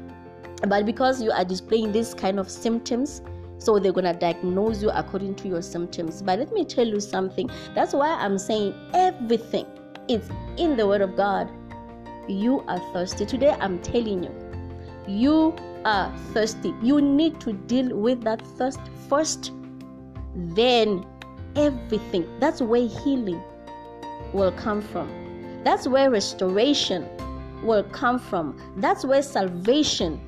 but 0.67 0.85
because 0.85 1.21
you 1.21 1.31
are 1.31 1.45
displaying 1.45 1.91
this 1.91 2.13
kind 2.13 2.39
of 2.39 2.49
symptoms 2.49 3.21
so 3.57 3.79
they're 3.79 3.93
to 3.93 4.13
diagnose 4.13 4.81
you 4.83 4.89
according 4.91 5.35
to 5.35 5.47
your 5.47 5.61
symptoms. 5.61 6.21
But 6.21 6.39
let 6.39 6.51
me 6.51 6.65
tell 6.65 6.85
you 6.85 6.99
something. 6.99 7.49
That's 7.73 7.93
why 7.93 8.09
i'm 8.09 8.37
saying 8.37 8.73
everything 8.93 9.65
is 10.07 10.29
in 10.57 10.77
the 10.77 10.85
word 10.85 11.01
of 11.01 11.15
god. 11.15 11.49
You 12.27 12.61
are 12.67 12.79
thirsty. 12.93 13.25
Today 13.25 13.55
i'm 13.59 13.79
telling 13.79 14.23
you 14.23 14.31
you 15.07 15.55
are 15.85 16.11
thirsty. 16.33 16.73
You 16.81 17.01
need 17.01 17.39
to 17.41 17.53
deal 17.53 17.95
with 17.95 18.21
that 18.23 18.41
thirst 18.57 18.79
first 19.07 19.51
then 20.35 21.05
everything. 21.55 22.27
That's 22.39 22.61
where 22.61 22.87
healing 22.87 23.41
will 24.33 24.51
come 24.51 24.81
from. 24.81 25.09
That's 25.63 25.87
where 25.87 26.09
restoration 26.09 27.07
will 27.63 27.83
come 27.83 28.19
from. 28.19 28.59
That's 28.77 29.05
where 29.05 29.21
salvation 29.21 30.19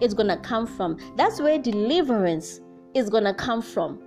is 0.00 0.14
going 0.14 0.28
to 0.28 0.36
come 0.36 0.66
from. 0.66 0.98
That's 1.16 1.40
where 1.40 1.58
deliverance 1.58 2.60
is 2.94 3.08
going 3.08 3.24
to 3.24 3.34
come 3.34 3.62
from. 3.62 4.00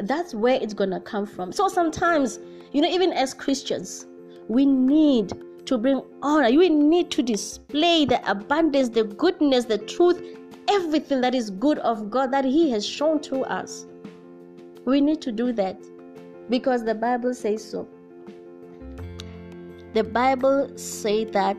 That's 0.00 0.34
where 0.34 0.58
it's 0.60 0.74
going 0.74 0.90
to 0.90 1.00
come 1.00 1.26
from. 1.26 1.52
So 1.52 1.68
sometimes, 1.68 2.38
you 2.72 2.80
know, 2.80 2.88
even 2.88 3.12
as 3.12 3.34
Christians, 3.34 4.06
we 4.48 4.64
need 4.64 5.32
to 5.66 5.76
bring 5.76 6.02
honor. 6.22 6.48
We 6.56 6.68
need 6.68 7.10
to 7.12 7.22
display 7.22 8.04
the 8.04 8.30
abundance, 8.30 8.88
the 8.88 9.04
goodness, 9.04 9.64
the 9.66 9.78
truth, 9.78 10.22
everything 10.68 11.20
that 11.20 11.34
is 11.34 11.50
good 11.50 11.78
of 11.80 12.10
God 12.10 12.30
that 12.32 12.44
He 12.44 12.70
has 12.70 12.86
shown 12.86 13.20
to 13.22 13.42
us. 13.42 13.86
We 14.84 15.00
need 15.00 15.20
to 15.22 15.32
do 15.32 15.52
that 15.52 15.78
because 16.48 16.84
the 16.84 16.94
Bible 16.94 17.34
says 17.34 17.62
so. 17.62 17.86
The 19.94 20.04
Bible 20.04 20.70
say 20.76 21.24
that 21.24 21.56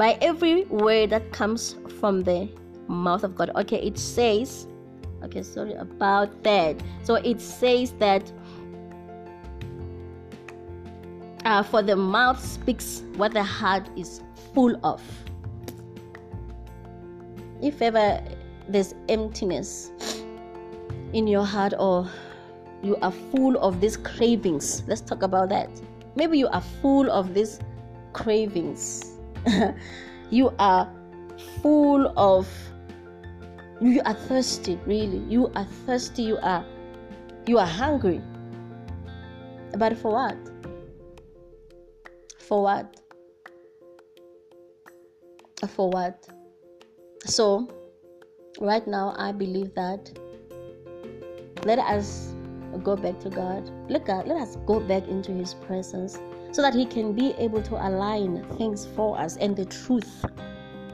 by 0.00 0.16
every 0.22 0.64
word 0.64 1.10
that 1.10 1.30
comes 1.30 1.76
from 1.98 2.22
the 2.22 2.48
mouth 2.88 3.22
of 3.22 3.36
God. 3.36 3.50
Okay, 3.54 3.76
it 3.82 3.98
says, 3.98 4.66
okay, 5.22 5.42
sorry 5.42 5.74
about 5.74 6.42
that. 6.42 6.82
So 7.02 7.16
it 7.16 7.38
says 7.38 7.92
that 7.98 8.32
uh, 11.44 11.62
for 11.62 11.82
the 11.82 11.96
mouth 11.96 12.42
speaks 12.42 13.02
what 13.16 13.34
the 13.34 13.42
heart 13.42 13.90
is 13.94 14.22
full 14.54 14.74
of. 14.82 15.02
If 17.60 17.82
ever 17.82 18.24
there's 18.70 18.94
emptiness 19.10 19.92
in 21.12 21.26
your 21.26 21.44
heart 21.44 21.74
or 21.78 22.08
you 22.82 22.96
are 23.02 23.12
full 23.12 23.58
of 23.58 23.82
these 23.82 23.98
cravings, 23.98 24.82
let's 24.86 25.02
talk 25.02 25.22
about 25.22 25.50
that. 25.50 25.68
Maybe 26.16 26.38
you 26.38 26.48
are 26.48 26.62
full 26.80 27.10
of 27.10 27.34
these 27.34 27.60
cravings 28.14 29.09
you 30.30 30.52
are 30.58 30.90
full 31.62 32.12
of 32.18 32.48
you 33.80 34.02
are 34.04 34.14
thirsty 34.14 34.78
really. 34.86 35.18
You 35.28 35.50
are 35.54 35.64
thirsty 35.86 36.22
you 36.22 36.38
are 36.42 36.64
you 37.46 37.58
are 37.58 37.66
hungry. 37.66 38.20
But 39.78 39.96
for 39.96 40.12
what? 40.12 40.36
For 42.38 42.62
what? 42.62 43.00
For 45.68 45.88
what? 45.90 46.28
So 47.24 47.68
right 48.60 48.86
now 48.86 49.14
i 49.16 49.32
believe 49.32 49.72
that 49.74 50.10
let 51.64 51.78
us 51.78 52.34
go 52.82 52.96
back 52.96 53.18
to 53.20 53.30
god. 53.30 53.70
Let 53.88 54.04
god 54.04 54.26
let 54.26 54.36
us 54.36 54.56
go 54.66 54.80
back 54.80 55.08
into 55.08 55.32
his 55.32 55.54
presence 55.54 56.18
so 56.52 56.62
that 56.62 56.74
He 56.74 56.84
can 56.84 57.12
be 57.12 57.32
able 57.38 57.62
to 57.62 57.74
align 57.74 58.44
things 58.56 58.86
for 58.96 59.18
us 59.18 59.36
and 59.36 59.56
the 59.56 59.64
truth 59.64 60.24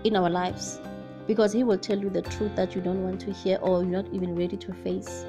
in 0.04 0.16
our 0.16 0.30
lives. 0.30 0.80
Because 1.26 1.52
He 1.52 1.64
will 1.64 1.78
tell 1.78 1.98
you 1.98 2.10
the 2.10 2.22
truth 2.22 2.54
that 2.56 2.74
you 2.74 2.80
don't 2.80 3.02
want 3.02 3.20
to 3.22 3.32
hear 3.32 3.58
or 3.60 3.82
you're 3.82 4.02
not 4.02 4.12
even 4.12 4.34
ready 4.34 4.56
to 4.56 4.72
face. 4.72 5.26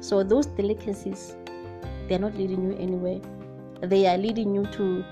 So, 0.00 0.22
those 0.22 0.46
delicacies, 0.46 1.36
they're 2.08 2.18
not 2.18 2.34
leading 2.36 2.70
you 2.70 2.76
anywhere. 2.78 3.20
They 3.82 4.06
are 4.06 4.16
leading 4.16 4.54
you 4.54 4.66
to 4.72 5.04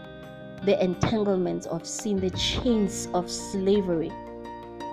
the 0.64 0.82
entanglements 0.82 1.66
of 1.66 1.86
sin, 1.86 2.16
the 2.18 2.30
chains 2.30 3.09
of 3.14 3.30
slavery. 3.30 4.11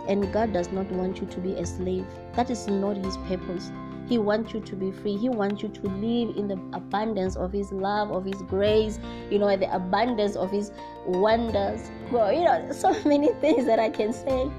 And 0.08 0.32
God 0.32 0.54
does 0.54 0.72
not 0.72 0.89
want 0.91 1.20
you 1.22 1.28
to 1.28 1.39
be 1.39 1.54
a 1.54 1.66
slave. 1.66 2.06
That 2.34 2.50
is 2.50 2.68
not 2.68 2.98
His 2.98 3.18
purpose. 3.18 3.72
He 4.08 4.18
wants 4.18 4.53
you 4.53 4.60
to 4.62 4.76
be 4.76 4.91
free. 4.91 5.18
He 5.18 5.30
wants 5.30 5.64
you 5.64 5.70
to 5.70 5.82
live 5.88 6.38
in 6.38 6.47
the 6.47 6.60
abundance 6.74 7.36
of 7.36 7.51
His 7.51 7.72
love, 7.72 8.12
of 8.12 8.26
His 8.26 8.41
grace, 8.43 8.99
you 9.32 9.39
know, 9.39 9.56
the 9.58 9.74
abundance 9.74 10.36
of 10.36 10.51
His 10.51 10.72
wonders. 11.08 11.89
Well, 12.12 12.32
you 12.32 12.43
know, 12.43 12.72
so 12.72 12.93
many 13.06 13.34
things 13.41 13.66
that 13.66 13.80
I 13.80 13.89
can 13.89 14.14
say. 14.14 14.49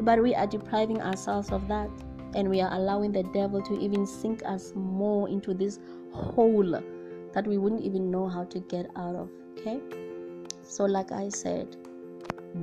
But 0.00 0.22
we 0.22 0.34
are 0.34 0.46
depriving 0.46 1.00
ourselves 1.00 1.50
of 1.50 1.68
that. 1.68 1.88
And 2.34 2.48
we 2.48 2.60
are 2.60 2.72
allowing 2.72 3.12
the 3.12 3.24
devil 3.24 3.60
to 3.62 3.78
even 3.78 4.06
sink 4.06 4.42
us 4.44 4.72
more 4.74 5.28
into 5.28 5.52
this 5.52 5.78
hole 6.12 6.80
that 7.34 7.46
we 7.46 7.58
wouldn't 7.58 7.82
even 7.82 8.10
know 8.10 8.26
how 8.26 8.44
to 8.44 8.60
get 8.60 8.90
out 8.96 9.14
of. 9.14 9.30
Okay? 9.58 9.80
So, 10.62 10.84
like 10.84 11.12
I 11.12 11.28
said, 11.28 11.76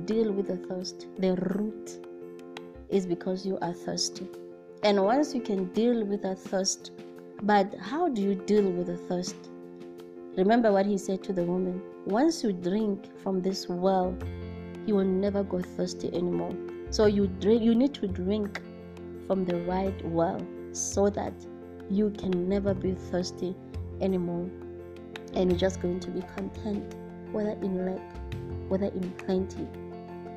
deal 0.04 0.32
with 0.32 0.48
the 0.48 0.56
thirst. 0.56 1.06
The 1.18 1.34
root 1.36 2.04
is 2.88 3.06
because 3.06 3.46
you 3.46 3.58
are 3.62 3.72
thirsty. 3.72 4.28
And 4.82 5.04
once 5.04 5.34
you 5.34 5.42
can 5.42 5.66
deal 5.74 6.04
with 6.06 6.22
the 6.22 6.34
thirst, 6.34 6.92
but 7.42 7.74
how 7.78 8.08
do 8.08 8.22
you 8.22 8.34
deal 8.34 8.70
with 8.70 8.86
the 8.86 8.96
thirst? 8.96 9.36
Remember 10.38 10.72
what 10.72 10.86
he 10.86 10.96
said 10.96 11.22
to 11.24 11.34
the 11.34 11.44
woman 11.44 11.82
once 12.06 12.42
you 12.42 12.52
drink 12.52 13.04
from 13.22 13.42
this 13.42 13.68
well, 13.68 14.16
you 14.86 14.94
will 14.94 15.04
never 15.04 15.42
go 15.42 15.60
thirsty 15.60 16.08
anymore. 16.14 16.56
So 16.88 17.04
you 17.04 17.26
drink 17.26 17.62
you 17.62 17.74
need 17.74 17.92
to 17.94 18.08
drink 18.08 18.62
from 19.26 19.44
the 19.44 19.56
right 19.56 20.04
well 20.06 20.40
so 20.72 21.10
that 21.10 21.34
you 21.90 22.10
can 22.10 22.48
never 22.48 22.72
be 22.72 22.94
thirsty 22.94 23.54
anymore. 24.00 24.48
And 25.34 25.50
you're 25.50 25.60
just 25.60 25.82
going 25.82 26.00
to 26.00 26.10
be 26.10 26.22
content, 26.34 26.94
whether 27.32 27.50
in 27.50 27.84
lack, 27.84 28.00
whether 28.70 28.86
in 28.86 29.10
plenty, 29.18 29.68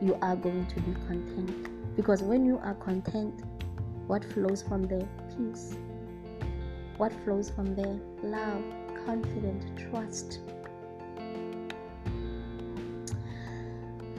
you 0.01 0.17
are 0.21 0.35
going 0.35 0.65
to 0.65 0.81
be 0.81 0.93
content. 1.07 1.95
Because 1.95 2.21
when 2.21 2.45
you 2.45 2.57
are 2.57 2.73
content, 2.75 3.41
what 4.13 4.23
flows 4.23 4.61
from 4.61 4.83
there? 4.83 5.09
Peace. 5.35 5.75
What 6.97 7.11
flows 7.23 7.49
from 7.49 7.73
there? 7.73 7.99
Love, 8.21 8.63
confidence, 9.07 9.65
trust. 9.89 10.41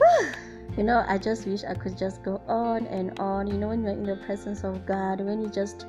you 0.77 0.83
know, 0.83 1.05
I 1.07 1.17
just 1.17 1.47
wish 1.47 1.63
I 1.63 1.75
could 1.75 1.97
just 1.97 2.25
go 2.25 2.43
on 2.49 2.89
and 2.89 3.17
on. 3.21 3.47
You 3.47 3.55
know, 3.57 3.69
when 3.69 3.85
you're 3.85 3.93
in 3.93 4.03
the 4.03 4.17
presence 4.17 4.65
of 4.65 4.85
God, 4.85 5.21
when 5.21 5.41
you 5.41 5.49
just, 5.49 5.87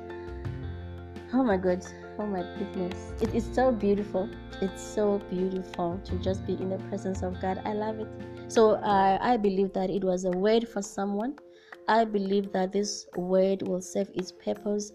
oh 1.34 1.42
my 1.42 1.56
God, 1.56 1.84
oh 2.20 2.26
my 2.26 2.42
goodness, 2.60 3.12
it 3.20 3.34
is 3.34 3.44
so 3.52 3.72
beautiful. 3.72 4.30
It's 4.62 4.80
so 4.80 5.18
beautiful 5.28 6.00
to 6.04 6.16
just 6.18 6.46
be 6.46 6.52
in 6.52 6.68
the 6.68 6.78
presence 6.90 7.24
of 7.24 7.40
God. 7.42 7.60
I 7.64 7.72
love 7.72 7.98
it. 7.98 8.06
So 8.46 8.74
uh, 8.76 9.18
I 9.20 9.36
believe 9.36 9.72
that 9.72 9.90
it 9.90 10.04
was 10.04 10.24
a 10.26 10.30
word 10.30 10.68
for 10.68 10.80
someone 10.80 11.34
I 11.88 12.04
believe 12.04 12.50
that 12.50 12.72
this 12.72 13.06
word 13.16 13.62
will 13.62 13.80
serve 13.80 14.10
its 14.12 14.32
purpose 14.32 14.92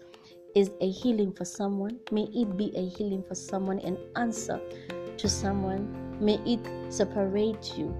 is 0.54 0.70
a 0.82 0.90
healing 0.90 1.32
for 1.32 1.46
someone. 1.46 1.98
May 2.10 2.24
it 2.34 2.54
be 2.58 2.70
a 2.76 2.86
healing 2.86 3.24
for 3.26 3.34
someone, 3.34 3.78
an 3.78 3.96
answer 4.16 4.60
to 5.16 5.28
someone. 5.28 5.88
May 6.20 6.38
it 6.44 6.60
separate 6.92 7.78
you. 7.78 7.96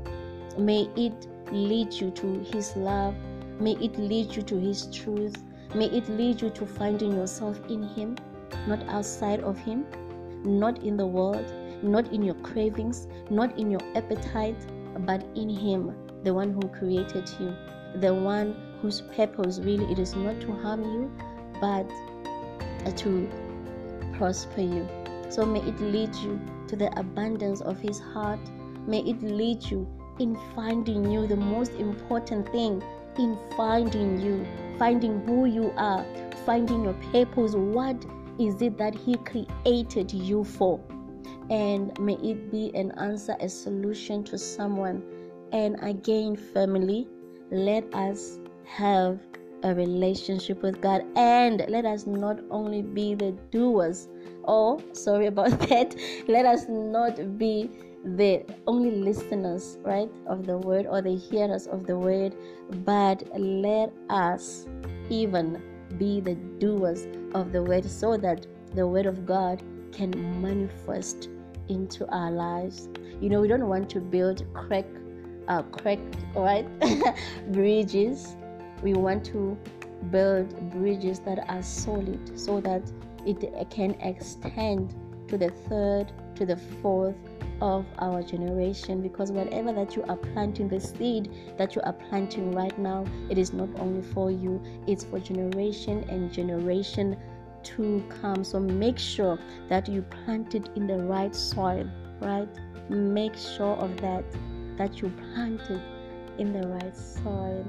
May 0.59 0.91
it 0.95 1.27
lead 1.51 1.95
you 1.95 2.11
to 2.11 2.41
His 2.53 2.77
love. 2.77 3.15
May 3.59 3.73
it 3.77 3.99
lead 3.99 4.37
you 4.37 4.43
to 4.43 4.61
His 4.61 4.85
truth. 4.95 5.43
May 5.75 5.87
it 5.87 6.07
lead 6.11 6.43
you 6.43 6.51
to 6.51 6.67
finding 6.67 7.13
yourself 7.13 7.59
in 7.71 7.83
Him, 7.83 8.17
not 8.67 8.87
outside 8.91 9.41
of 9.41 9.59
Him, 9.59 9.87
not 10.45 10.83
in 10.83 10.99
the 10.99 11.07
world, 11.07 11.51
not 11.83 12.13
in 12.13 12.23
your 12.23 12.37
cravings, 12.43 13.09
not 13.31 13.59
in 13.59 13.71
your 13.71 13.81
appetite, 13.95 14.67
but 15.07 15.25
in 15.35 15.49
Him, 15.49 15.95
the 16.25 16.35
one 16.35 16.53
who 16.53 16.69
created 16.69 17.31
you, 17.41 17.57
the 17.97 18.13
one 18.13 18.55
whose 18.83 19.01
purpose 19.17 19.61
really 19.61 19.91
it 19.91 19.99
is 19.99 20.15
not 20.15 20.39
to 20.41 20.53
harm 20.53 20.83
you 20.83 21.11
but 21.61 21.91
uh, 22.85 22.91
to 22.91 23.29
prosper 24.19 24.61
you. 24.61 24.87
So 25.31 25.47
may 25.47 25.61
it 25.61 25.81
lead 25.81 26.15
you 26.17 26.41
to 26.67 26.77
the 26.77 26.97
abundance 26.99 27.61
of 27.61 27.81
his 27.81 27.99
heart. 27.99 28.41
May 28.87 29.01
it 29.01 29.23
lead 29.23 29.63
you 29.65 29.87
in 30.19 30.37
finding 30.55 31.11
you 31.11 31.27
the 31.27 31.37
most 31.37 31.73
important 31.73 32.51
thing 32.51 32.83
in 33.19 33.39
finding 33.57 34.21
you, 34.21 34.47
finding 34.79 35.21
who 35.27 35.47
you 35.47 35.73
are, 35.77 36.05
finding 36.47 36.85
your 36.85 36.95
purpose. 37.13 37.55
What 37.55 38.05
is 38.39 38.61
it 38.63 38.79
that 38.79 38.95
he 38.95 39.17
created 39.17 40.13
you 40.13 40.45
for? 40.45 40.81
And 41.51 41.99
may 42.01 42.15
it 42.15 42.51
be 42.51 42.75
an 42.75 42.93
answer, 42.93 43.37
a 43.41 43.49
solution 43.49 44.25
to 44.25 44.39
someone. 44.39 45.03
And 45.53 45.77
again, 45.83 46.37
family, 46.37 47.09
let 47.51 47.85
us 47.95 48.39
have 48.65 49.19
a 49.63 49.75
relationship 49.75 50.63
with 50.63 50.81
God. 50.81 51.05
And 51.17 51.65
let 51.69 51.85
us 51.85 52.07
not 52.07 52.41
only 52.51 52.83
be 52.83 53.15
the 53.15 53.33
doers. 53.51 54.09
Or 54.45 54.81
sorry 54.93 55.27
about 55.27 55.59
that. 55.69 55.95
Let 56.29 56.47
us 56.47 56.67
not 56.69 57.39
be 57.39 57.71
the 58.05 58.45
only 58.67 58.91
listeners 58.91 59.79
right 59.83 60.11
of 60.27 60.47
the 60.47 60.59
word 60.59 60.87
or 60.87 61.01
the 61.03 61.17
hearers 61.17 61.67
of 61.67 61.87
the 61.87 61.97
word. 61.97 62.35
But 62.85 63.23
let 63.39 63.93
us 64.11 64.67
even 65.09 65.63
be 65.99 66.21
the 66.21 66.35
doers 66.35 67.07
of 67.35 67.53
the 67.53 67.63
word 67.63 67.85
so 67.85 68.17
that 68.17 68.47
the 68.75 68.87
word 68.87 69.07
of 69.07 69.27
God 69.27 69.63
can 69.93 70.11
manifest 70.41 71.29
into 71.69 72.07
our 72.09 72.31
lives. 72.31 72.89
You 73.21 73.29
know 73.29 73.41
we 73.41 73.49
don't 73.49 73.69
want 73.69 73.89
to 73.91 74.01
build 74.01 74.45
crack 74.55 74.87
uh, 75.49 75.63
crack 75.63 75.99
right 76.35 76.67
bridges 77.53 78.37
we 78.83 78.95
want 78.95 79.25
to 79.27 79.57
build 80.11 80.71
bridges 80.71 81.21
that 81.21 81.49
are 81.49 81.63
solid 81.63 82.39
so 82.39 82.61
that 82.61 82.83
it 83.25 83.71
can 83.71 83.93
extend 84.01 84.95
to 85.29 85.39
the 85.39 85.51
third, 85.69 86.13
to 86.35 86.45
the 86.45 86.57
fourth 86.57 87.17
of 87.61 87.87
our 87.99 88.23
generation 88.23 89.01
because 89.01 89.31
whatever 89.31 89.73
that 89.73 89.95
you 89.95 90.03
are 90.09 90.17
planting, 90.17 90.69
the 90.69 90.81
seed 90.81 91.31
that 91.57 91.77
you 91.77 91.83
are 91.83 91.93
planting 91.93 92.51
right 92.53 92.77
now, 92.79 93.05
it 93.31 93.39
is 93.39 93.53
not 93.53 93.69
only 93.79 94.03
for 94.03 94.31
you, 94.31 94.61
it's 94.89 95.05
for 95.05 95.21
generation 95.21 96.05
and 96.09 96.33
generation 96.33 97.17
to 97.63 98.05
come. 98.21 98.43
So 98.43 98.59
make 98.59 98.99
sure 98.99 99.39
that 99.69 99.89
you 99.89 100.03
plant 100.03 100.57
it 100.57 100.71
in 100.75 100.89
the 100.89 100.99
right 100.99 101.35
soil, 101.35 101.89
right? 102.21 102.49
Make 102.91 103.37
sure 103.37 103.77
of 103.77 103.97
that, 103.99 104.25
that 104.77 105.01
you 105.01 105.09
plant 105.11 105.61
it 105.71 105.81
in 106.39 106.53
the 106.53 106.67
right 106.67 106.97
soil 106.97 107.65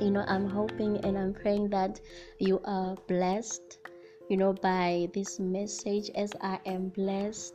you 0.00 0.10
know 0.10 0.24
i'm 0.28 0.48
hoping 0.48 0.96
and 1.04 1.18
i'm 1.18 1.32
praying 1.32 1.68
that 1.68 2.00
you 2.38 2.60
are 2.64 2.94
blessed 3.06 3.78
you 4.28 4.36
know 4.36 4.52
by 4.52 5.08
this 5.14 5.40
message 5.40 6.10
as 6.14 6.32
i 6.40 6.58
am 6.66 6.88
blessed. 6.88 7.54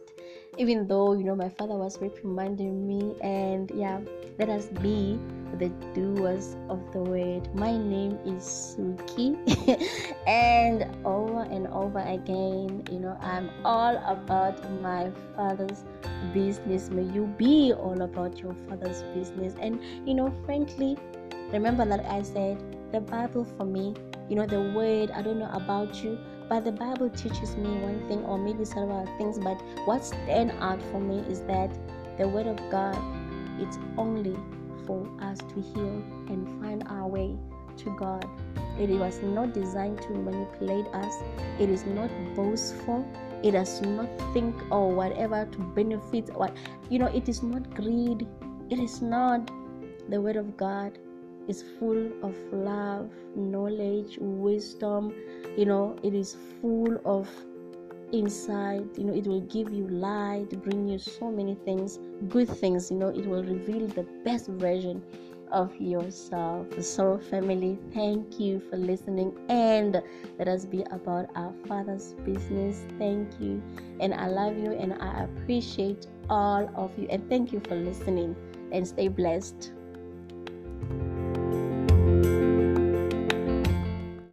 Even 0.58 0.88
though 0.88 1.14
you 1.14 1.24
know 1.24 1.36
my 1.36 1.50
father 1.50 1.76
was 1.76 2.00
reprimanding 2.00 2.88
me 2.88 3.16
and 3.22 3.72
yeah 3.74 4.00
let 4.38 4.50
us 4.50 4.68
be 4.82 5.20
the 5.60 5.70
doers 5.94 6.56
of 6.70 6.80
the 6.94 7.00
word. 7.00 7.54
My 7.54 7.78
name 7.78 8.18
is 8.26 8.42
suki. 8.44 9.38
And 10.28 10.90
over 11.06 11.42
and 11.44 11.68
over 11.68 12.00
again 12.00 12.84
you 12.92 13.00
know 13.00 13.18
i'm 13.22 13.50
all 13.64 13.98
about 14.06 14.58
my 14.82 15.12
father's 15.36 15.86
business. 16.34 16.90
May 16.90 17.04
you 17.14 17.26
be 17.38 17.74
all 17.74 18.02
about 18.02 18.40
your 18.40 18.56
father's 18.68 19.04
business. 19.14 19.54
And 19.60 19.80
you 20.08 20.14
know 20.14 20.34
frankly 20.46 20.98
Remember 21.54 21.86
that 21.86 22.04
I 22.10 22.24
said 22.24 22.58
the 22.92 23.00
Bible 23.00 23.46
for 23.46 23.64
me, 23.64 23.94
you 24.28 24.36
know, 24.36 24.48
the 24.48 24.74
word, 24.76 25.12
I 25.12 25.22
don't 25.22 25.38
know 25.38 25.52
about 25.54 26.04
you, 26.04 26.18
but 26.50 26.64
the 26.66 26.72
Bible 26.72 27.12
teaches 27.12 27.56
me 27.56 27.70
one 27.78 28.08
thing 28.08 28.26
or 28.26 28.40
maybe 28.40 28.66
several 28.66 29.06
things. 29.20 29.38
But 29.38 29.62
what 29.86 30.04
stand 30.04 30.52
out 30.60 30.82
for 30.92 31.00
me 31.00 31.20
is 31.30 31.42
that 31.42 31.70
the 32.18 32.28
word 32.28 32.48
of 32.48 32.58
God, 32.72 32.98
it's 33.60 33.78
only 34.00 34.36
for 34.88 35.08
us 35.22 35.38
to 35.38 35.62
heal 35.62 36.02
and 36.28 36.60
find 36.60 36.86
our 36.88 37.08
way 37.08 37.38
to 37.78 37.96
God. 38.00 38.28
It 38.80 38.90
was 38.90 39.22
not 39.22 39.54
designed 39.54 40.02
to 40.02 40.10
manipulate 40.10 40.88
us. 40.88 41.14
It 41.60 41.70
is 41.70 41.86
not 41.86 42.10
boastful. 42.36 43.06
It 43.44 43.52
does 43.52 43.80
not 43.84 44.10
think 44.34 44.56
or 44.72 44.92
whatever 44.92 45.46
to 45.52 45.60
benefit 45.76 46.34
what 46.36 46.58
you 46.90 46.98
know, 46.98 47.14
it 47.14 47.30
is 47.30 47.44
not 47.44 47.76
greed. 47.76 48.26
It 48.72 48.80
is 48.80 49.04
not 49.04 49.52
the 50.10 50.20
word 50.20 50.36
of 50.36 50.58
God 50.58 50.98
is 51.48 51.64
full 51.80 52.12
of 52.22 52.36
love, 52.52 53.12
knowledge, 53.36 54.18
wisdom. 54.20 55.14
You 55.58 55.66
know, 55.66 55.96
it 56.04 56.14
is 56.14 56.36
full 56.62 57.00
of 57.06 57.30
insight. 58.12 58.86
You 58.98 59.06
know, 59.06 59.14
it 59.14 59.28
will 59.28 59.42
give 59.42 59.72
you 59.74 59.88
light, 59.88 60.50
bring 60.64 60.88
you 60.88 61.00
so 61.00 61.32
many 61.32 61.56
things, 61.56 62.00
good 62.30 62.50
things. 62.50 62.92
You 62.92 62.98
know, 62.98 63.10
it 63.10 63.26
will 63.26 63.44
reveal 63.44 63.88
the 63.88 64.04
best 64.24 64.48
version 64.48 65.04
of 65.52 65.76
yourself. 65.80 66.68
So, 66.82 67.18
family, 67.18 67.78
thank 67.94 68.40
you 68.40 68.60
for 68.60 68.78
listening 68.78 69.38
and 69.50 70.02
let 70.40 70.48
us 70.48 70.66
be 70.66 70.84
about 70.92 71.30
our 71.36 71.54
Father's 71.68 72.14
business. 72.26 72.86
Thank 72.98 73.40
you, 73.40 73.62
and 74.00 74.14
I 74.14 74.28
love 74.28 74.58
you, 74.58 74.72
and 74.72 74.94
I 74.94 75.24
appreciate 75.24 76.08
all 76.30 76.70
of 76.76 76.98
you, 76.98 77.08
and 77.10 77.30
thank 77.30 77.54
you 77.54 77.60
for 77.62 77.76
listening. 77.76 78.36
And 78.72 78.88
stay 78.88 79.08
blessed. 79.08 79.72